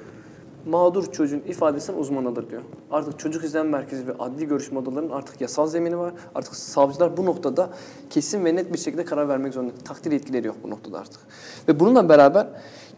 Mağdur 0.67 1.13
çocuğun 1.13 1.43
ifadesinden 1.47 1.99
uzman 1.99 2.25
alır 2.25 2.51
diyor. 2.51 2.63
Artık 2.91 3.19
çocuk 3.19 3.45
izlem 3.45 3.69
merkezi 3.69 4.09
ve 4.09 4.13
adli 4.19 4.49
görüşme 4.49 4.79
odalarının 4.79 5.11
artık 5.11 5.41
yasal 5.41 5.67
zemini 5.67 5.99
var. 5.99 6.13
Artık 6.35 6.57
savcılar 6.57 7.17
bu 7.17 7.25
noktada 7.25 7.71
kesin 8.11 8.45
ve 8.45 8.57
net 8.57 8.73
bir 8.73 8.79
şekilde 8.79 9.05
karar 9.05 9.29
vermek 9.29 9.55
zorunda. 9.55 9.73
Takdir 9.85 10.13
yetkileri 10.13 10.47
yok 10.47 10.57
bu 10.63 10.71
noktada 10.71 10.99
artık. 10.99 11.21
Ve 11.69 11.81
bununla 11.81 12.09
beraber 12.09 12.47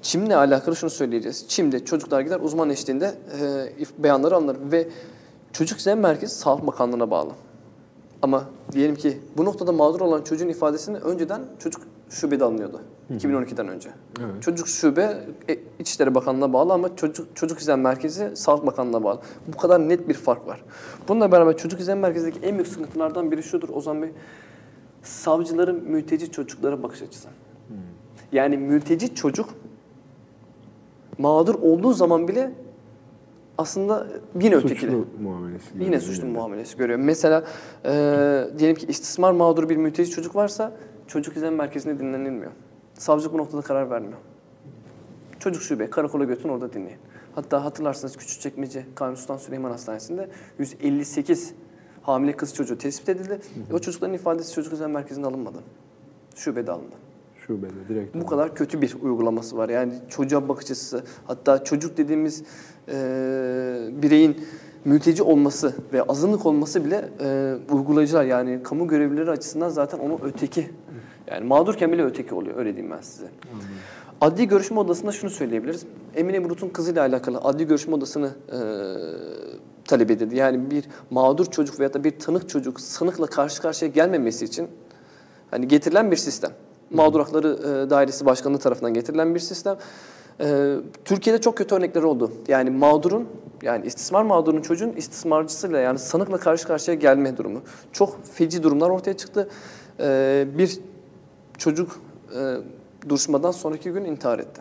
Çim'le 0.07 0.31
alakalı 0.31 0.77
şunu 0.77 0.91
söyleyeceğiz. 0.91 1.45
Çim'de 1.49 1.85
çocuklar 1.85 2.21
gider 2.21 2.41
uzman 2.41 2.71
eşliğinde 2.71 3.15
e, 3.41 4.03
beyanları 4.03 4.35
alınır 4.35 4.57
ve 4.73 4.89
çocuk 5.53 5.79
izlem 5.79 6.01
merkezi 6.01 6.35
Sağlık 6.35 6.67
Bakanlığı'na 6.67 7.11
bağlı. 7.11 7.31
Ama 8.23 8.45
diyelim 8.73 8.95
ki 8.95 9.21
bu 9.37 9.45
noktada 9.45 9.73
mağdur 9.73 10.01
olan 10.01 10.23
çocuğun 10.23 10.49
ifadesini 10.49 10.97
önceden 10.97 11.43
çocuk 11.59 11.83
şubede 12.11 12.45
alınıyordu. 12.45 12.81
2012'den 13.11 13.69
önce. 13.69 13.91
Çocuk 14.41 14.69
şube 14.69 15.25
e, 15.49 15.59
İçişleri 15.79 16.15
Bakanlığı'na 16.15 16.53
bağlı 16.53 16.73
ama 16.73 16.97
çocuk 16.97 17.37
çocuk 17.37 17.59
izlem 17.59 17.81
merkezi 17.81 18.37
Sağlık 18.37 18.67
Bakanlığı'na 18.67 19.05
bağlı. 19.05 19.21
Bu 19.47 19.57
kadar 19.57 19.89
net 19.89 20.09
bir 20.09 20.15
fark 20.15 20.47
var. 20.47 20.65
Bununla 21.09 21.33
beraber 21.33 21.57
çocuk 21.57 21.81
izlem 21.81 21.99
merkezindeki 21.99 22.41
en 22.47 22.55
büyük 22.55 22.69
sıkıntılardan 22.69 23.31
biri 23.31 23.43
şudur 23.43 23.69
Ozan 23.69 24.03
Bey. 24.03 24.11
Savcıların 25.03 25.85
mülteci 25.85 26.31
çocuklara 26.31 26.83
bakış 26.83 27.03
açısı. 27.03 27.29
Yani 28.33 28.57
mülteci 28.57 29.15
çocuk 29.15 29.49
mağdur 31.19 31.55
olduğu 31.55 31.93
zaman 31.93 32.29
bile 32.29 32.53
aslında 33.59 34.07
yine 34.41 34.55
ötekili. 34.55 34.91
Suçlu 34.91 35.07
muamelesi. 35.23 35.67
Yine 35.81 36.01
suçlu 36.01 36.27
yani. 36.27 36.33
muamelesi 36.33 36.77
görüyor. 36.77 36.99
Mesela 36.99 37.45
e, 37.85 37.91
diyelim 38.59 38.77
ki 38.77 38.87
istismar 38.87 39.33
mağduru 39.33 39.69
bir 39.69 39.77
mülteci 39.77 40.11
çocuk 40.11 40.37
varsa 40.37 40.73
çocuk 41.07 41.37
izlem 41.37 41.55
merkezinde 41.55 41.99
dinlenilmiyor. 41.99 42.53
Savcı 42.95 43.33
bu 43.33 43.39
noktada 43.39 43.63
karar 43.63 43.91
vermiyor. 43.91 44.19
Çocuk 45.39 45.63
şube, 45.63 45.91
karakola 45.91 46.25
götürün 46.25 46.49
orada 46.49 46.73
dinleyin. 46.73 46.99
Hatta 47.35 47.65
hatırlarsanız 47.65 48.17
Küçükçekmece 48.17 48.87
Kanuni 48.95 49.17
Sultan 49.17 49.37
Süleyman 49.37 49.71
Hastanesi'nde 49.71 50.29
158 50.59 51.55
hamile 52.03 52.33
kız 52.33 52.55
çocuğu 52.55 52.79
tespit 52.79 53.09
edildi. 53.09 53.41
O 53.73 53.79
çocukların 53.79 54.15
ifadesi 54.15 54.55
çocuk 54.55 54.73
izlem 54.73 54.91
merkezinde 54.91 55.27
alınmadı. 55.27 55.59
Şubede 56.35 56.73
alındı. 56.73 56.95
Şubede 57.47 57.89
direkt. 57.89 58.15
Bu 58.15 58.27
kadar 58.27 58.55
kötü 58.55 58.83
bir 58.83 58.97
uygulaması 59.03 59.57
var. 59.57 59.69
Yani 59.69 59.93
çocuğa 60.09 60.49
bakış 60.49 60.65
açısı, 60.65 61.05
hatta 61.27 61.65
çocuk 61.65 61.97
dediğimiz 61.97 62.43
e, 62.89 62.95
bireyin 64.03 64.37
mülteci 64.85 65.23
olması 65.23 65.75
ve 65.93 66.03
azınlık 66.03 66.47
olması 66.47 66.85
bile 66.85 67.09
e, 67.21 67.55
uygulayıcılar 67.71 68.25
yani 68.25 68.63
kamu 68.63 68.89
görevlileri 68.89 69.31
açısından 69.31 69.69
zaten 69.69 69.99
onu 69.99 70.21
öteki. 70.23 70.71
Yani 71.31 71.47
mağdurken 71.47 71.93
bile 71.93 72.05
öteki 72.05 72.35
oluyor 72.35 72.57
öyle 72.57 72.75
diyeyim 72.75 72.97
ben 72.97 73.03
size. 73.03 73.27
Adli 74.21 74.49
görüşme 74.49 74.81
odasında 74.81 75.13
şunu 75.13 75.31
söyleyebiliriz. 75.31 75.87
Emine 76.15 76.39
Murut'un 76.39 76.69
kızıyla 76.69 77.03
alakalı 77.03 77.39
adli 77.39 77.67
görüşme 77.67 77.95
odasını 77.95 78.27
e, 78.27 78.59
talep 79.85 80.11
edildi. 80.11 80.37
Yani 80.37 80.71
bir 80.71 80.85
mağdur 81.11 81.47
çocuk 81.47 81.81
veya 81.81 81.95
da 81.95 82.05
bir 82.05 82.19
tanık 82.19 82.49
çocuk 82.49 82.81
sanıkla 82.81 83.27
karşı 83.27 83.63
karşıya 83.63 83.91
gelmemesi 83.91 84.45
için 84.45 84.69
hani 85.51 85.69
getirilen 85.69 86.11
bir 86.11 86.17
sistem. 86.17 86.51
Mağdur 86.91 87.21
Hakları 87.21 87.49
e, 87.49 87.91
Dairesi 87.91 88.27
Başkanlığı 88.27 88.59
tarafından 88.59 88.95
getirilen 88.95 89.35
bir 89.35 89.41
sistem. 89.41 89.77
E, 90.41 90.77
Türkiye'de 91.05 91.41
çok 91.41 91.57
kötü 91.57 91.75
örnekler 91.75 92.03
oldu. 92.03 92.33
Yani 92.49 92.71
mağdurun, 92.71 93.29
yani 93.63 93.87
istismar 93.87 94.23
mağdurun 94.23 94.63
çocuğun 94.63 94.93
istismarcısıyla 94.93 95.79
yani 95.79 95.99
sanıkla 95.99 96.39
karşı 96.39 96.67
karşıya 96.67 96.95
gelme 96.95 97.37
durumu. 97.37 97.61
Çok 97.93 98.25
feci 98.25 98.63
durumlar 98.63 98.91
ortaya 98.91 99.17
çıktı. 99.17 99.49
E, 100.01 100.47
bir 100.59 100.79
çocuk 101.59 102.01
duruşmadan 103.09 103.51
sonraki 103.51 103.91
gün 103.91 104.05
intihar 104.05 104.39
etti. 104.39 104.61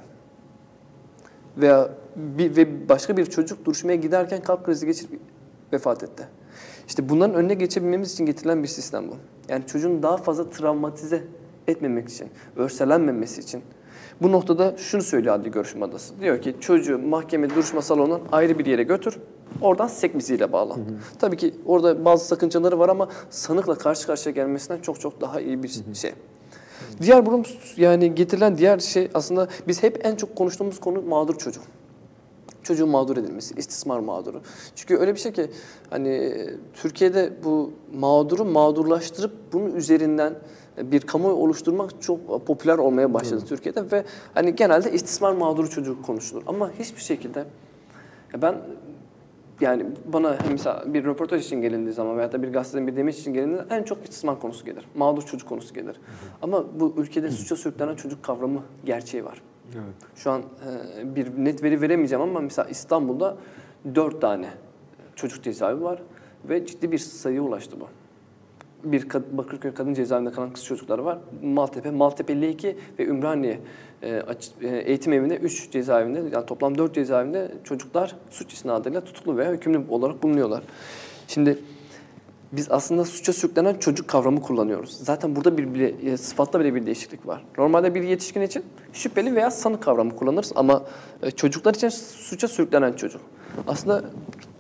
Veya 1.58 1.90
bir, 2.16 2.56
ve 2.56 2.90
başka 2.90 3.18
bir 3.18 3.26
çocuk 3.26 3.66
duruşmaya 3.66 3.96
giderken 3.96 4.42
kalp 4.42 4.66
krizi 4.66 4.86
geçirip 4.86 5.20
vefat 5.74 6.04
etti. 6.04 6.28
İşte 6.88 7.10
bunların 7.10 7.36
önüne 7.36 7.54
geçebilmemiz 7.54 8.14
için 8.14 8.26
getirilen 8.26 8.64
bir 8.64 8.68
sistem 8.68 9.08
bu. 9.08 9.16
Yani 9.50 9.66
çocuğun 9.68 10.04
daha 10.04 10.18
fazla 10.18 10.50
travmatize 10.50 11.24
etmemek 11.68 12.10
için, 12.10 12.30
örselenmemesi 12.56 13.42
için. 13.42 13.64
Bu 14.22 14.32
noktada 14.32 14.78
şunu 14.78 15.02
söylüyor 15.02 15.36
adli 15.36 15.52
görüşme 15.52 15.86
odası. 15.86 16.20
Diyor 16.20 16.42
ki 16.42 16.56
çocuğu 16.60 17.00
mahkeme 17.00 17.50
duruşma 17.50 17.82
salonundan 17.82 18.22
ayrı 18.32 18.60
bir 18.60 18.66
yere 18.66 18.84
götür. 18.84 19.18
Oradan 19.62 19.88
sekmisiyle 19.88 20.52
bağlan. 20.52 20.80
Tabii 21.20 21.38
ki 21.38 21.54
orada 21.66 22.06
bazı 22.06 22.26
sakıncaları 22.26 22.80
var 22.80 22.90
ama 22.90 23.10
sanıkla 23.30 23.76
karşı 23.76 24.08
karşıya 24.08 24.36
gelmesinden 24.36 24.82
çok 24.82 25.00
çok 25.00 25.22
daha 25.22 25.42
iyi 25.42 25.64
bir 25.64 25.70
şey. 25.94 26.14
Diğer 27.02 27.26
durum 27.26 27.44
yani 27.78 28.16
getirilen 28.16 28.58
diğer 28.58 28.80
şey 28.80 29.10
aslında 29.14 29.48
biz 29.68 29.84
hep 29.84 30.06
en 30.06 30.16
çok 30.16 30.36
konuştuğumuz 30.36 30.80
konu 30.80 31.02
mağdur 31.02 31.38
çocuk 31.38 31.64
çocuğun 32.66 32.90
mağdur 32.90 33.18
edilmesi, 33.18 33.56
istismar 33.58 34.00
mağduru. 34.00 34.42
Çünkü 34.76 34.98
öyle 34.98 35.16
bir 35.16 35.20
şey 35.20 35.32
ki 35.32 35.52
hani 35.90 36.34
Türkiye'de 36.74 37.34
bu 37.44 37.72
mağduru 37.94 38.46
mağdurlaştırıp 38.46 39.32
bunun 39.54 39.76
üzerinden 39.76 40.36
bir 40.78 41.02
kamuoyu 41.02 41.36
oluşturmak 41.36 42.02
çok 42.02 42.48
popüler 42.48 42.78
olmaya 42.78 43.14
başladı 43.14 43.44
Türkiye'de 43.48 43.92
ve 43.92 44.04
hani 44.34 44.56
genelde 44.56 44.92
istismar 44.92 45.34
mağduru 45.34 45.70
çocuk 45.70 46.06
konuşulur. 46.06 46.44
Ama 46.48 46.72
hiçbir 46.80 47.02
şekilde 47.02 47.46
ben 48.42 48.56
yani 49.62 49.86
bana 50.14 50.38
mesela 50.52 50.84
bir 50.94 51.06
röportaj 51.06 51.46
için 51.46 51.62
gelindiği 51.62 51.94
zaman 51.94 52.18
veyahut 52.18 52.34
da 52.34 52.44
bir 52.44 52.54
gazeteden 52.54 52.88
bir 52.88 52.96
demeç 52.96 53.20
için 53.20 53.34
gelindiğinde 53.34 53.66
en 53.70 53.84
çok 53.84 54.04
istismar 54.04 54.40
konusu 54.40 54.66
gelir. 54.66 54.86
Mağdur 54.96 55.22
çocuk 55.22 55.50
konusu 55.50 55.74
gelir. 55.74 55.96
Ama 56.42 56.64
bu 56.80 56.94
ülkede 56.98 57.32
suça 57.32 57.56
sürüklenen 57.56 57.96
çocuk 57.96 58.24
kavramı 58.24 58.64
gerçeği 58.86 59.26
var. 59.26 59.42
Evet. 59.76 59.96
Şu 60.16 60.32
an 60.32 60.42
e, 60.42 61.16
bir 61.16 61.28
net 61.38 61.64
veri 61.64 61.82
veremeyeceğim 61.82 62.22
ama 62.22 62.40
mesela 62.40 62.70
İstanbul'da 62.70 63.38
dört 63.96 64.22
tane 64.22 64.50
çocuk 65.16 65.44
cezaevi 65.44 65.84
var 65.84 66.02
ve 66.50 66.66
ciddi 66.66 66.92
bir 66.92 66.98
sayıya 66.98 67.42
ulaştı 67.42 67.80
bu. 67.80 67.88
Bir 68.86 69.08
Bakırköy 69.32 69.74
Kadın 69.74 69.94
Cezaevinde 69.94 70.32
kalan 70.32 70.54
kız 70.54 70.66
çocukları 70.66 71.06
var. 71.06 71.18
Maltepe, 71.44 71.92
Maltepe 71.92 72.34
52 72.34 72.78
ve 73.00 73.06
Ümraniye 73.06 73.60
e, 74.02 74.22
e, 74.62 74.68
eğitim 74.68 75.14
evinde 75.14 75.38
3 75.38 75.72
cezaevinde 75.72 76.24
yani 76.34 76.46
toplam 76.46 76.78
4 76.78 76.96
cezaevinde 76.96 77.52
çocuklar 77.64 78.16
suç 78.30 78.54
isnadıyla 78.54 79.02
tutuklu 79.02 79.38
veya 79.38 79.52
hükümlü 79.52 79.82
olarak 79.90 80.24
bulunuyorlar. 80.24 80.64
Şimdi 81.28 81.60
biz 82.52 82.72
aslında 82.72 83.06
suça 83.06 83.34
sürüklenen 83.34 83.74
çocuk 83.74 84.08
kavramı 84.08 84.42
kullanıyoruz. 84.42 84.98
Zaten 85.04 85.36
burada 85.36 85.58
bir 85.58 85.74
bile, 85.74 86.12
e, 86.12 86.18
sıfatta 86.18 86.60
bile 86.60 86.76
bir 86.76 86.86
değişiklik 86.86 87.28
var. 87.28 87.44
Normalde 87.58 87.96
bir 87.96 88.04
yetişkin 88.04 88.42
için 88.42 88.64
şüpheli 88.94 89.36
veya 89.36 89.52
sanık 89.52 89.84
kavramı 89.84 90.16
kullanırız 90.16 90.52
ama 90.56 90.84
çocuklar 91.36 91.74
için 91.74 91.90
suça 91.90 92.48
sürüklenen 92.48 92.94
çocuk. 92.94 93.22
Aslında 93.68 94.04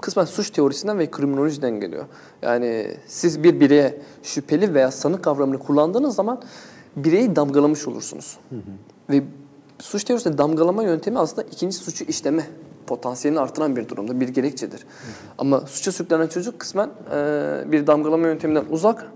kısmen 0.01 0.25
suç 0.25 0.49
teorisinden 0.49 0.99
ve 0.99 1.11
kriminolojiden 1.11 1.79
geliyor. 1.79 2.05
Yani 2.41 2.97
siz 3.07 3.43
bir 3.43 3.59
bireye 3.59 4.01
şüpheli 4.23 4.73
veya 4.73 4.91
sanık 4.91 5.23
kavramını 5.23 5.59
kullandığınız 5.59 6.15
zaman 6.15 6.41
bireyi 6.95 7.35
damgalamış 7.35 7.87
olursunuz. 7.87 8.37
Ve 9.09 9.23
suç 9.79 10.03
teorisinde 10.03 10.37
damgalama 10.37 10.83
yöntemi 10.83 11.19
aslında 11.19 11.43
ikinci 11.51 11.77
suçu 11.77 12.03
işleme 12.03 12.47
potansiyelini 12.87 13.39
artıran 13.39 13.75
bir 13.75 13.89
durumda, 13.89 14.19
bir 14.19 14.27
gerekçedir. 14.27 14.85
Ama 15.37 15.59
suça 15.61 15.91
sürüklenen 15.91 16.27
çocuk 16.27 16.59
kısmen 16.59 16.89
e, 17.15 17.71
bir 17.71 17.87
damgalama 17.87 18.27
yönteminden 18.27 18.65
uzak, 18.69 19.11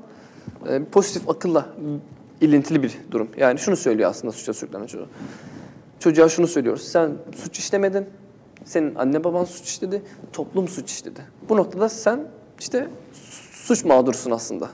e, 0.69 0.83
pozitif 0.83 1.29
akılla 1.29 1.69
ilintili 2.41 2.83
bir 2.83 2.98
durum. 3.12 3.27
Yani 3.38 3.59
şunu 3.59 3.75
söylüyor 3.75 4.09
aslında 4.09 4.31
suça 4.31 4.53
sürüklenen 4.53 4.86
çocuk. 4.86 5.07
Çocuğa 6.00 6.29
şunu 6.29 6.48
söylüyoruz, 6.48 6.83
sen 6.83 7.12
suç 7.36 7.59
işlemedin, 7.59 8.05
senin 8.66 8.96
anne 8.96 9.24
baban 9.24 9.44
suç 9.46 9.68
işledi, 9.68 10.01
toplum 10.34 10.68
suç 10.68 10.92
işledi. 10.92 11.22
Bu 11.50 11.58
noktada 11.58 11.89
sen 11.89 12.28
işte 12.60 12.88
suç 13.70 13.86
mağdursun 13.86 14.32
aslında. 14.32 14.70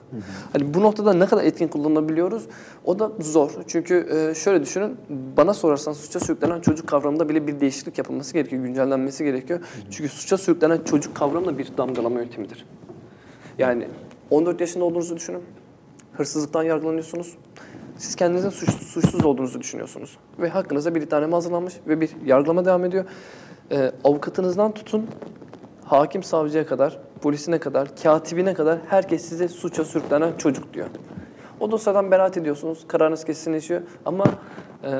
Hani 0.53 0.73
bu 0.73 0.81
noktada 0.81 1.13
ne 1.13 1.25
kadar 1.25 1.43
etkin 1.43 1.67
kullanabiliyoruz 1.67 2.43
o 2.85 2.99
da 2.99 3.11
zor. 3.19 3.51
Çünkü 3.67 4.07
e, 4.11 4.35
şöyle 4.35 4.61
düşünün 4.61 4.97
bana 5.37 5.53
sorarsan 5.53 5.93
suça 5.93 6.19
sürüklenen 6.19 6.61
çocuk 6.61 6.87
kavramında 6.87 7.29
bile 7.29 7.47
bir 7.47 7.59
değişiklik 7.59 7.97
yapılması 7.97 8.33
gerekiyor, 8.33 8.63
güncellenmesi 8.63 9.23
gerekiyor. 9.23 9.59
Çünkü 9.91 10.09
suça 10.09 10.37
sürüklenen 10.37 10.83
çocuk 10.83 11.15
kavramı 11.15 11.45
da 11.45 11.57
bir 11.57 11.77
damgalama 11.77 12.19
yöntemidir. 12.19 12.65
Yani 13.57 13.87
14 14.29 14.61
yaşında 14.61 14.83
olduğunuzu 14.83 15.15
düşünün. 15.15 15.41
Hırsızlıktan 16.13 16.63
yargılanıyorsunuz. 16.63 17.35
Siz 17.97 18.15
kendinizin 18.15 18.49
suç, 18.49 18.69
suçsuz 18.69 19.25
olduğunuzu 19.25 19.61
düşünüyorsunuz. 19.61 20.17
Ve 20.39 20.49
hakkınızda 20.49 20.95
bir 20.95 21.01
iddianame 21.01 21.33
hazırlanmış 21.33 21.73
ve 21.87 22.01
bir 22.01 22.09
yargılama 22.25 22.65
devam 22.65 22.85
ediyor. 22.85 23.05
Ee, 23.71 23.91
avukatınızdan 24.03 24.71
tutun, 24.71 25.05
hakim 25.85 26.23
savcıya 26.23 26.65
kadar, 26.65 26.99
polisine 27.21 27.59
kadar, 27.59 27.95
katibine 28.03 28.53
kadar 28.53 28.79
herkes 28.89 29.25
size 29.25 29.47
suça 29.47 29.85
sürüklenen 29.85 30.37
çocuk 30.37 30.73
diyor. 30.73 30.87
O 31.59 31.71
dosyadan 31.71 32.11
beraat 32.11 32.37
ediyorsunuz, 32.37 32.85
kararınız 32.87 33.25
kesinleşiyor 33.25 33.81
ama 34.05 34.23
e, 34.83 34.91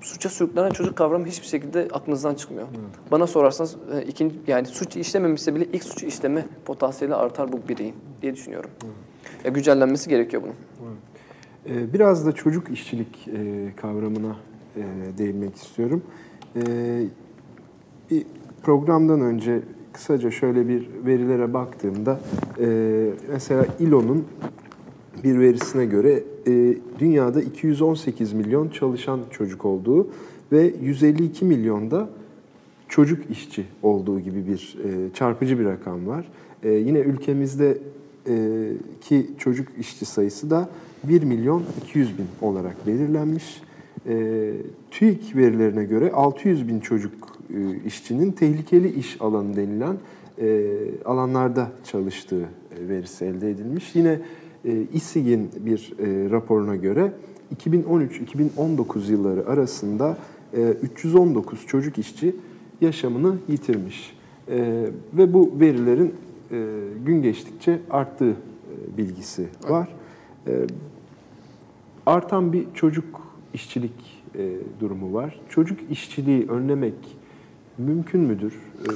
suça 0.00 0.28
sürüklenen 0.28 0.70
çocuk 0.70 0.96
kavramı 0.96 1.26
hiçbir 1.26 1.46
şekilde 1.46 1.88
aklınızdan 1.92 2.34
çıkmıyor. 2.34 2.66
Bana 3.10 3.26
sorarsanız 3.26 3.76
e, 3.94 4.02
ikinci 4.02 4.36
yani 4.46 4.66
suç 4.66 4.96
işlememişse 4.96 5.54
bile 5.54 5.64
ilk 5.64 5.84
suçu 5.84 6.06
işleme 6.06 6.46
potansiyeli 6.64 7.14
artar 7.14 7.52
bu 7.52 7.68
bireyin 7.68 7.94
diye 8.22 8.34
düşünüyorum. 8.34 8.70
Ya 9.44 9.50
güncellenmesi 9.50 10.10
gerekiyor 10.10 10.42
bunun. 10.42 10.54
Ee, 11.66 11.92
Biraz 11.92 12.26
da 12.26 12.32
çocuk 12.32 12.70
işçilik 12.70 13.28
e, 13.28 13.72
kavramına 13.76 14.36
e, 14.76 14.82
değinmek 15.18 15.56
istiyorum. 15.56 16.02
E, 16.56 16.60
Bir 18.10 18.24
programdan 18.62 19.20
önce 19.20 19.62
kısaca 19.92 20.30
şöyle 20.30 20.68
bir 20.68 20.88
verilere 21.06 21.54
baktığımda 21.54 22.20
e, 22.60 22.66
mesela 23.32 23.66
İLO'nun 23.80 24.24
bir 25.24 25.40
verisine 25.40 25.86
göre 25.86 26.22
e, 26.46 26.76
dünyada 26.98 27.42
218 27.42 28.32
milyon 28.32 28.68
çalışan 28.68 29.20
çocuk 29.30 29.64
olduğu 29.64 30.08
ve 30.52 30.74
152 30.82 31.44
milyonda 31.44 32.08
çocuk 32.88 33.30
işçi 33.30 33.64
olduğu 33.82 34.20
gibi 34.20 34.46
bir 34.46 34.78
e, 34.84 35.14
çarpıcı 35.14 35.58
bir 35.58 35.64
rakam 35.64 36.06
var. 36.06 36.28
E, 36.62 36.70
yine 36.70 36.98
ülkemizde 36.98 37.78
e, 38.28 38.72
ki 39.00 39.30
çocuk 39.38 39.68
işçi 39.78 40.04
sayısı 40.04 40.50
da 40.50 40.68
1 41.04 41.22
milyon 41.22 41.62
200 41.84 42.18
bin 42.18 42.26
olarak 42.40 42.86
belirlenmiş. 42.86 43.62
E, 44.08 44.52
TÜİK 44.90 45.36
verilerine 45.36 45.84
göre 45.84 46.12
600 46.12 46.68
bin 46.68 46.80
çocuk 46.80 47.12
e, 47.54 47.86
işçinin 47.86 48.32
tehlikeli 48.32 48.92
iş 48.92 49.20
alanı 49.20 49.56
denilen 49.56 49.96
e, 50.40 50.66
alanlarda 51.04 51.70
çalıştığı 51.84 52.42
e, 52.42 52.88
verisi 52.88 53.24
elde 53.24 53.50
edilmiş. 53.50 53.94
Yine 53.94 54.20
e, 54.64 54.82
İSİG'in 54.92 55.50
bir 55.60 55.92
e, 55.98 56.30
raporuna 56.30 56.76
göre 56.76 57.12
2013-2019 57.56 59.10
yılları 59.10 59.48
arasında 59.48 60.18
e, 60.56 60.62
319 60.62 61.66
çocuk 61.66 61.98
işçi 61.98 62.36
yaşamını 62.80 63.36
yitirmiş. 63.48 64.16
E, 64.48 64.86
ve 65.14 65.34
bu 65.34 65.52
verilerin 65.60 66.14
e, 66.50 66.66
gün 67.06 67.22
geçtikçe 67.22 67.78
arttığı 67.90 68.30
e, 68.30 68.98
bilgisi 68.98 69.46
var. 69.68 69.88
E, 70.46 70.66
artan 72.06 72.52
bir 72.52 72.66
çocuk 72.74 73.25
işçilik 73.56 74.22
e, 74.34 74.56
durumu 74.80 75.14
var. 75.14 75.40
Çocuk 75.48 75.78
işçiliği 75.90 76.48
önlemek 76.48 76.94
mümkün 77.78 78.20
müdür? 78.20 78.52
E, 78.52 78.90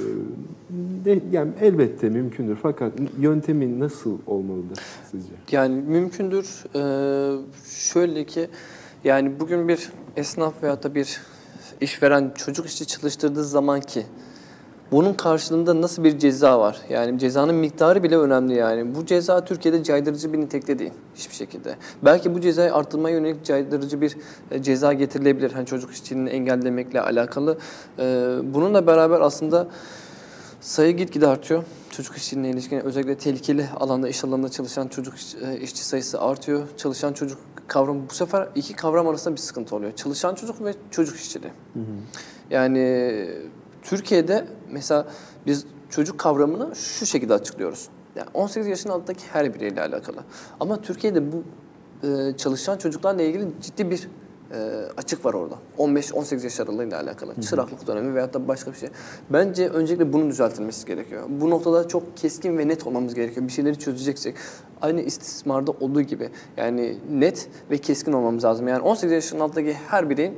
de, 1.05 1.19
yani 1.31 1.51
elbette 1.61 2.09
mümkündür 2.09 2.57
fakat 2.61 2.93
yöntemi 3.19 3.79
nasıl 3.79 4.17
olmalıdır 4.27 4.79
sizce? 5.11 5.33
Yani 5.51 5.75
mümkündür. 5.81 6.63
Ee, 6.75 7.37
şöyle 7.65 8.25
ki 8.25 8.47
yani 9.03 9.39
bugün 9.39 9.67
bir 9.67 9.89
esnaf 10.15 10.63
veyahut 10.63 10.83
da 10.83 10.95
bir 10.95 11.21
işveren 11.81 12.31
çocuk 12.35 12.65
işçi 12.65 12.87
çalıştırdığı 12.87 13.45
zaman 13.45 13.81
ki 13.81 14.05
bunun 14.91 15.13
karşılığında 15.13 15.81
nasıl 15.81 16.03
bir 16.03 16.19
ceza 16.19 16.59
var? 16.59 16.77
Yani 16.89 17.19
cezanın 17.19 17.55
miktarı 17.55 18.03
bile 18.03 18.17
önemli 18.17 18.53
yani. 18.53 18.95
Bu 18.95 19.05
ceza 19.05 19.45
Türkiye'de 19.45 19.83
caydırıcı 19.83 20.33
bir 20.33 20.37
nitekte 20.37 20.79
değil 20.79 20.91
hiçbir 21.15 21.35
şekilde. 21.35 21.75
Belki 22.03 22.35
bu 22.35 22.41
cezayı 22.41 22.73
arttırmaya 22.75 23.15
yönelik 23.15 23.45
caydırıcı 23.45 24.01
bir 24.01 24.17
e, 24.51 24.61
ceza 24.61 24.93
getirilebilir. 24.93 25.51
Hani 25.51 25.65
çocuk 25.65 25.91
işçiliğini 25.91 26.29
engellemekle 26.29 27.01
alakalı. 27.01 27.57
Ee, 27.99 28.35
bununla 28.43 28.87
beraber 28.87 29.21
aslında 29.21 29.67
sayı 30.61 30.97
gitgide 30.97 31.27
artıyor. 31.27 31.63
Çocuk 31.89 32.17
işçiliğine 32.17 32.49
ilişkin 32.49 32.79
özellikle 32.79 33.17
tehlikeli 33.17 33.65
alanda 33.79 34.09
iş 34.09 34.23
alanında 34.23 34.49
çalışan 34.49 34.87
çocuk 34.87 35.13
e, 35.45 35.59
işçi 35.59 35.85
sayısı 35.85 36.21
artıyor. 36.21 36.67
Çalışan 36.77 37.13
çocuk 37.13 37.39
kavramı 37.67 38.01
bu 38.09 38.13
sefer 38.13 38.47
iki 38.55 38.73
kavram 38.73 39.07
arasında 39.07 39.35
bir 39.35 39.39
sıkıntı 39.39 39.75
oluyor. 39.75 39.91
Çalışan 39.91 40.35
çocuk 40.35 40.63
ve 40.63 40.73
çocuk 40.91 41.15
işçiliği. 41.15 41.51
Yani 42.49 43.27
Türkiye'de 43.81 44.47
mesela 44.71 45.07
biz 45.45 45.65
çocuk 45.89 46.19
kavramını 46.19 46.75
şu 46.75 47.05
şekilde 47.05 47.33
açıklıyoruz. 47.33 47.89
Yani 48.15 48.27
18 48.33 48.67
yaşın 48.67 48.89
altındaki 48.89 49.25
her 49.33 49.53
bireyle 49.53 49.81
alakalı. 49.81 50.17
Ama 50.59 50.81
Türkiye'de 50.81 51.31
bu 51.31 51.43
e, 52.07 52.37
çalışan 52.37 52.77
çocuklarla 52.77 53.21
ilgili 53.21 53.47
ciddi 53.61 53.91
bir 53.91 54.07
e, 54.53 54.57
açık 54.97 55.25
var 55.25 55.33
orada. 55.33 55.55
15-18 55.77 56.43
yaş 56.43 56.59
aralığıyla 56.59 57.01
alakalı. 57.01 57.41
Çıraklık 57.41 57.87
dönemi 57.87 58.15
veyahut 58.15 58.33
da 58.33 58.47
başka 58.47 58.71
bir 58.71 58.77
şey. 58.77 58.89
Bence 59.29 59.69
öncelikle 59.69 60.13
bunun 60.13 60.29
düzeltilmesi 60.29 60.87
gerekiyor. 60.87 61.23
Bu 61.29 61.49
noktada 61.49 61.87
çok 61.87 62.17
keskin 62.17 62.57
ve 62.57 62.67
net 62.67 62.87
olmamız 62.87 63.13
gerekiyor. 63.13 63.47
Bir 63.47 63.51
şeyleri 63.51 63.79
çözeceksek. 63.79 64.35
Aynı 64.81 65.01
istismarda 65.01 65.71
olduğu 65.71 66.01
gibi. 66.01 66.29
Yani 66.57 66.97
net 67.11 67.49
ve 67.71 67.77
keskin 67.77 68.13
olmamız 68.13 68.43
lazım. 68.43 68.67
Yani 68.67 68.81
18 68.81 69.11
yaşın 69.11 69.39
altındaki 69.39 69.73
her 69.73 70.09
bireyin 70.09 70.37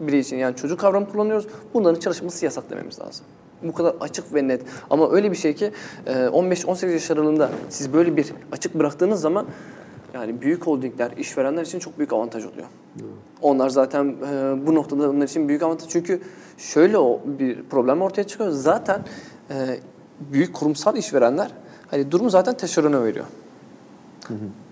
birey 0.00 0.20
için 0.20 0.36
yani 0.36 0.56
çocuk 0.56 0.80
kavramı 0.80 1.08
kullanıyoruz. 1.08 1.46
Bunların 1.74 2.00
çalışması 2.00 2.44
yasak 2.44 2.70
dememiz 2.70 3.00
lazım. 3.00 3.26
Bu 3.62 3.72
kadar 3.72 3.94
açık 4.00 4.34
ve 4.34 4.48
net. 4.48 4.62
Ama 4.90 5.10
öyle 5.10 5.30
bir 5.30 5.36
şey 5.36 5.54
ki 5.54 5.72
e, 6.06 6.12
15-18 6.12 6.92
yaş 6.92 7.10
aralığında 7.10 7.50
siz 7.68 7.92
böyle 7.92 8.16
bir 8.16 8.32
açık 8.52 8.74
bıraktığınız 8.74 9.20
zaman 9.20 9.46
yani 10.14 10.40
büyük 10.40 10.66
holdingler, 10.66 11.10
işverenler 11.16 11.62
için 11.62 11.78
çok 11.78 11.98
büyük 11.98 12.12
avantaj 12.12 12.44
oluyor. 12.44 12.66
Onlar 13.42 13.68
zaten 13.68 14.04
e, 14.32 14.66
bu 14.66 14.74
noktada 14.74 15.10
onlar 15.10 15.24
için 15.24 15.48
büyük 15.48 15.62
avantaj. 15.62 15.88
Çünkü 15.88 16.20
şöyle 16.58 16.98
o 16.98 17.20
bir 17.24 17.62
problem 17.62 18.02
ortaya 18.02 18.24
çıkıyor. 18.24 18.50
Zaten 18.50 19.00
e, 19.50 19.54
büyük 20.20 20.54
kurumsal 20.54 20.96
işverenler 20.96 21.50
hani 21.90 22.10
durumu 22.10 22.30
zaten 22.30 22.56
taşerona 22.56 23.04
veriyor. 23.04 23.24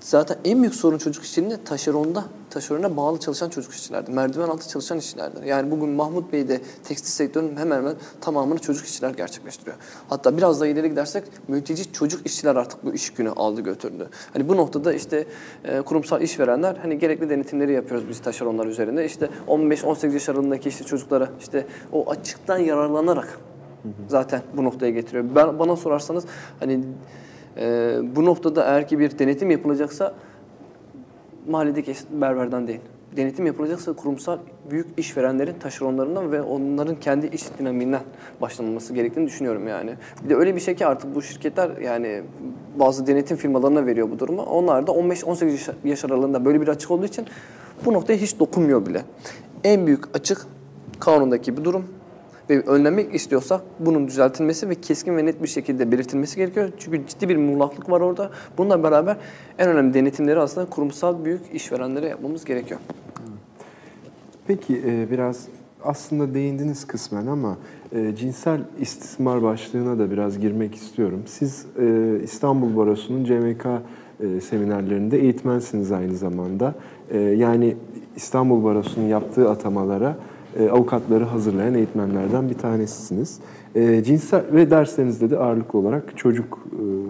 Zaten 0.01 0.37
en 0.45 0.61
büyük 0.62 0.75
sorun 0.75 0.99
çocuk 0.99 1.25
işçiliğinde 1.25 1.65
taşeronda, 1.65 2.25
taşerona 2.51 2.97
bağlı 2.97 3.21
çalışan 3.21 3.49
çocuk 3.49 3.75
işçilerdir. 3.75 4.12
Merdiven 4.12 4.49
altı 4.49 4.69
çalışan 4.69 4.99
işçilerdir. 4.99 5.43
Yani 5.43 5.71
bugün 5.71 5.88
Mahmut 5.88 6.33
Bey'de 6.33 6.61
tekstil 6.85 7.11
sektörünün 7.11 7.57
hemen 7.57 7.77
hemen 7.77 7.95
tamamını 8.21 8.59
çocuk 8.59 8.87
işçiler 8.87 9.11
gerçekleştiriyor. 9.11 9.77
Hatta 10.09 10.37
biraz 10.37 10.61
daha 10.61 10.69
ileri 10.69 10.91
gidersek 10.91 11.25
mülteci 11.49 11.93
çocuk 11.93 12.27
işçiler 12.27 12.57
artık 12.57 12.85
bu 12.85 12.95
iş 12.95 13.11
günü 13.11 13.31
aldı 13.31 13.61
götürdü. 13.61 14.09
Hani 14.33 14.49
bu 14.49 14.57
noktada 14.57 14.93
işte 14.93 15.27
e, 15.65 15.81
kurumsal 15.81 16.23
işverenler 16.23 16.77
hani 16.77 16.99
gerekli 16.99 17.31
denetimleri 17.31 17.73
yapıyoruz 17.73 18.09
biz 18.09 18.21
taşeronlar 18.21 18.67
üzerinde. 18.67 19.07
İşte 19.07 19.31
15-18 19.49 20.12
yaş 20.12 20.29
aralığındaki 20.29 20.69
işte 20.69 20.85
çocuklara 20.85 21.29
işte 21.41 21.67
o 21.93 22.11
açıktan 22.11 22.59
yararlanarak 22.59 23.38
zaten 24.09 24.43
bu 24.57 24.65
noktaya 24.65 24.91
getiriyor. 24.91 25.25
Ben 25.35 25.59
bana 25.59 25.77
sorarsanız 25.77 26.25
hani 26.61 26.81
E, 27.57 27.99
bu 28.17 28.25
noktada 28.25 28.65
eğer 28.65 28.88
ki 28.88 28.99
bir 28.99 29.19
denetim 29.19 29.51
yapılacaksa 29.51 30.15
mahalledeki 31.49 31.95
berberden 32.11 32.69
değil. 32.69 32.81
Denetim 33.17 33.47
yapılacaksa 33.47 33.93
kurumsal 33.93 34.38
büyük 34.71 34.87
işverenlerin 34.97 35.55
taşeronlarından 35.61 36.33
ve 36.33 36.43
onların 36.43 37.01
kendi 37.01 37.27
iş 37.27 37.43
dinamiğinden 37.59 38.03
başlanması 38.41 38.95
gerektiğini 38.95 39.27
düşünüyorum 39.27 39.69
yani. 39.69 39.95
Bir 40.25 40.31
de 40.31 40.37
öyle 40.37 40.55
bir 40.55 40.61
şey 40.61 40.75
ki 40.75 40.87
artık 40.87 41.15
bu 41.15 41.23
şirketler 41.23 41.77
yani 41.77 42.23
bazı 42.79 43.07
denetim 43.07 43.37
firmalarına 43.37 43.87
veriyor 43.87 44.11
bu 44.11 44.19
durumu. 44.19 44.43
Onlar 44.43 44.87
da 44.87 44.93
15-18 44.93 45.73
yaş 45.85 46.05
aralığında 46.05 46.45
böyle 46.45 46.61
bir 46.61 46.69
açık 46.69 46.91
olduğu 46.91 47.07
için 47.07 47.27
bu 47.85 47.93
noktaya 47.93 48.17
hiç 48.17 48.38
dokunmuyor 48.38 48.87
bile. 48.87 49.03
En 49.65 49.87
büyük 49.87 50.17
açık 50.17 50.47
kanundaki 51.01 51.57
bir 51.57 51.65
durum 51.65 51.85
ve 52.53 52.62
önlenmek 52.62 53.15
istiyorsa 53.15 53.61
bunun 53.79 54.09
düzeltilmesi 54.09 54.69
ve 54.69 54.75
keskin 54.75 55.17
ve 55.17 55.27
net 55.27 55.43
bir 55.43 55.49
şekilde 55.49 55.93
belirtilmesi 55.93 56.37
gerekiyor. 56.37 56.71
Çünkü 56.79 57.07
ciddi 57.07 57.29
bir 57.29 57.37
muğlaklık 57.37 57.91
var 57.91 58.01
orada. 58.01 58.31
Bununla 58.59 58.83
beraber 58.83 59.17
en 59.59 59.69
önemli 59.69 59.95
denetimleri 59.95 60.41
aslında 60.41 60.71
kurumsal 60.71 61.25
büyük 61.25 61.41
işverenlere 61.53 62.09
yapmamız 62.09 62.45
gerekiyor. 62.45 62.81
Peki 64.47 64.83
e, 64.87 65.11
biraz 65.11 65.47
aslında 65.85 66.35
değindiniz 66.35 66.87
kısmen 66.87 67.27
ama 67.27 67.57
e, 67.93 68.17
cinsel 68.17 68.61
istismar 68.81 69.43
başlığına 69.43 69.99
da 69.99 70.11
biraz 70.11 70.38
girmek 70.38 70.75
istiyorum. 70.75 71.23
Siz 71.27 71.67
e, 71.79 72.19
İstanbul 72.23 72.77
Barosu'nun 72.77 73.25
CMK 73.25 73.67
seminerlerinde 74.43 75.19
eğitmensiniz 75.19 75.93
aynı 75.93 76.17
zamanda. 76.17 76.75
Yani 77.37 77.77
İstanbul 78.17 78.65
Barosu'nun 78.65 79.07
yaptığı 79.07 79.51
atamalara 79.51 80.17
avukatları 80.73 81.25
hazırlayan 81.25 81.75
eğitmenlerden 81.75 82.51
bir 82.51 82.55
tanesisiniz. 82.55 83.38
Cinsel 84.03 84.43
ve 84.53 84.71
derslerinizde 84.71 85.31
de 85.31 85.38
ağırlıklı 85.38 85.79
olarak 85.79 86.19
çocuk 86.19 86.59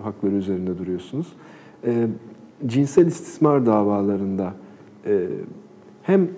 hakları 0.03 0.35
üzerinde 0.35 0.79
duruyorsunuz. 0.79 1.27
Cinsel 2.67 3.07
istismar 3.07 3.67
davalarında 3.67 4.53
hem 6.03 6.29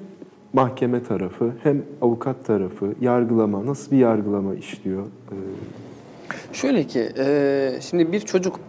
mahkeme 0.53 1.03
tarafı 1.03 1.53
hem 1.63 1.83
avukat 2.03 2.45
tarafı, 2.45 2.95
yargılama, 3.01 3.67
nasıl 3.67 3.93
bir 3.93 3.97
yargılama 3.97 4.55
işliyor? 4.55 5.03
Şöyle 6.53 6.85
ki, 6.85 7.09
e, 7.19 7.79
şimdi 7.81 8.13
bir 8.13 8.21
çocuk 8.21 8.61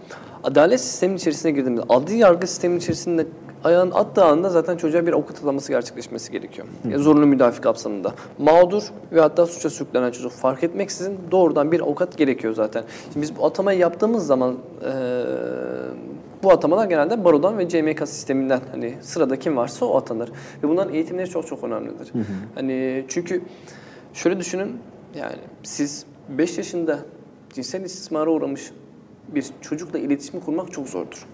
adalet 0.43 0.82
sistemin 0.82 1.15
içerisine 1.15 1.52
girdiğinde, 1.52 1.82
adli 1.89 2.17
yargı 2.17 2.48
sistemin 2.48 2.78
içerisinde 2.78 3.26
ayağın 3.65 3.91
attığı 3.91 4.23
anda 4.23 4.49
zaten 4.49 4.78
çocuğa 4.78 5.08
bir 5.08 5.13
avukat 5.13 5.38
ataması 5.38 5.71
gerçekleşmesi 5.71 6.32
gerekiyor. 6.32 6.67
Yani 6.84 7.04
zorunlu 7.04 7.25
müdafi 7.25 7.62
kapsamında. 7.62 8.13
Mağdur 8.38 8.84
ve 9.12 9.21
hatta 9.21 9.45
suça 9.45 9.69
sürüklenen 9.69 10.12
çocuk 10.12 10.32
fark 10.32 10.63
etmeksizin 10.63 11.19
doğrudan 11.32 11.71
bir 11.71 11.80
avukat 11.80 12.17
gerekiyor 12.17 12.54
zaten. 12.54 12.84
Şimdi 13.13 13.21
biz 13.21 13.38
bu 13.38 13.45
atamayı 13.45 13.80
yaptığımız 13.80 14.28
zaman 14.28 14.56
e, 14.82 14.93
bu 16.43 16.51
atamalar 16.51 16.89
genelde 16.89 17.23
barodan 17.23 17.58
ve 17.58 17.69
CMK 17.69 18.08
sisteminden 18.08 18.62
hani 18.71 18.93
sırada 19.01 19.39
kim 19.39 19.58
varsa 19.58 19.86
o 19.86 19.97
atanır. 19.97 20.30
Ve 20.63 20.69
bunların 20.69 20.93
eğitimleri 20.93 21.30
çok 21.30 21.47
çok 21.47 21.63
önemlidir. 21.63 22.13
Hı 22.13 22.19
hı. 22.19 22.23
Hani 22.56 23.06
çünkü 23.08 23.41
şöyle 24.13 24.39
düşünün 24.39 24.78
yani 25.15 25.38
siz 25.63 26.06
5 26.30 26.58
yaşında 26.58 26.99
cinsel 27.54 27.84
istismara 27.84 28.30
uğramış 28.30 28.71
bir 29.28 29.45
çocukla 29.62 29.99
iletişim 29.99 30.39
kurmak 30.39 30.71
çok 30.71 30.89
zordur. 30.89 31.25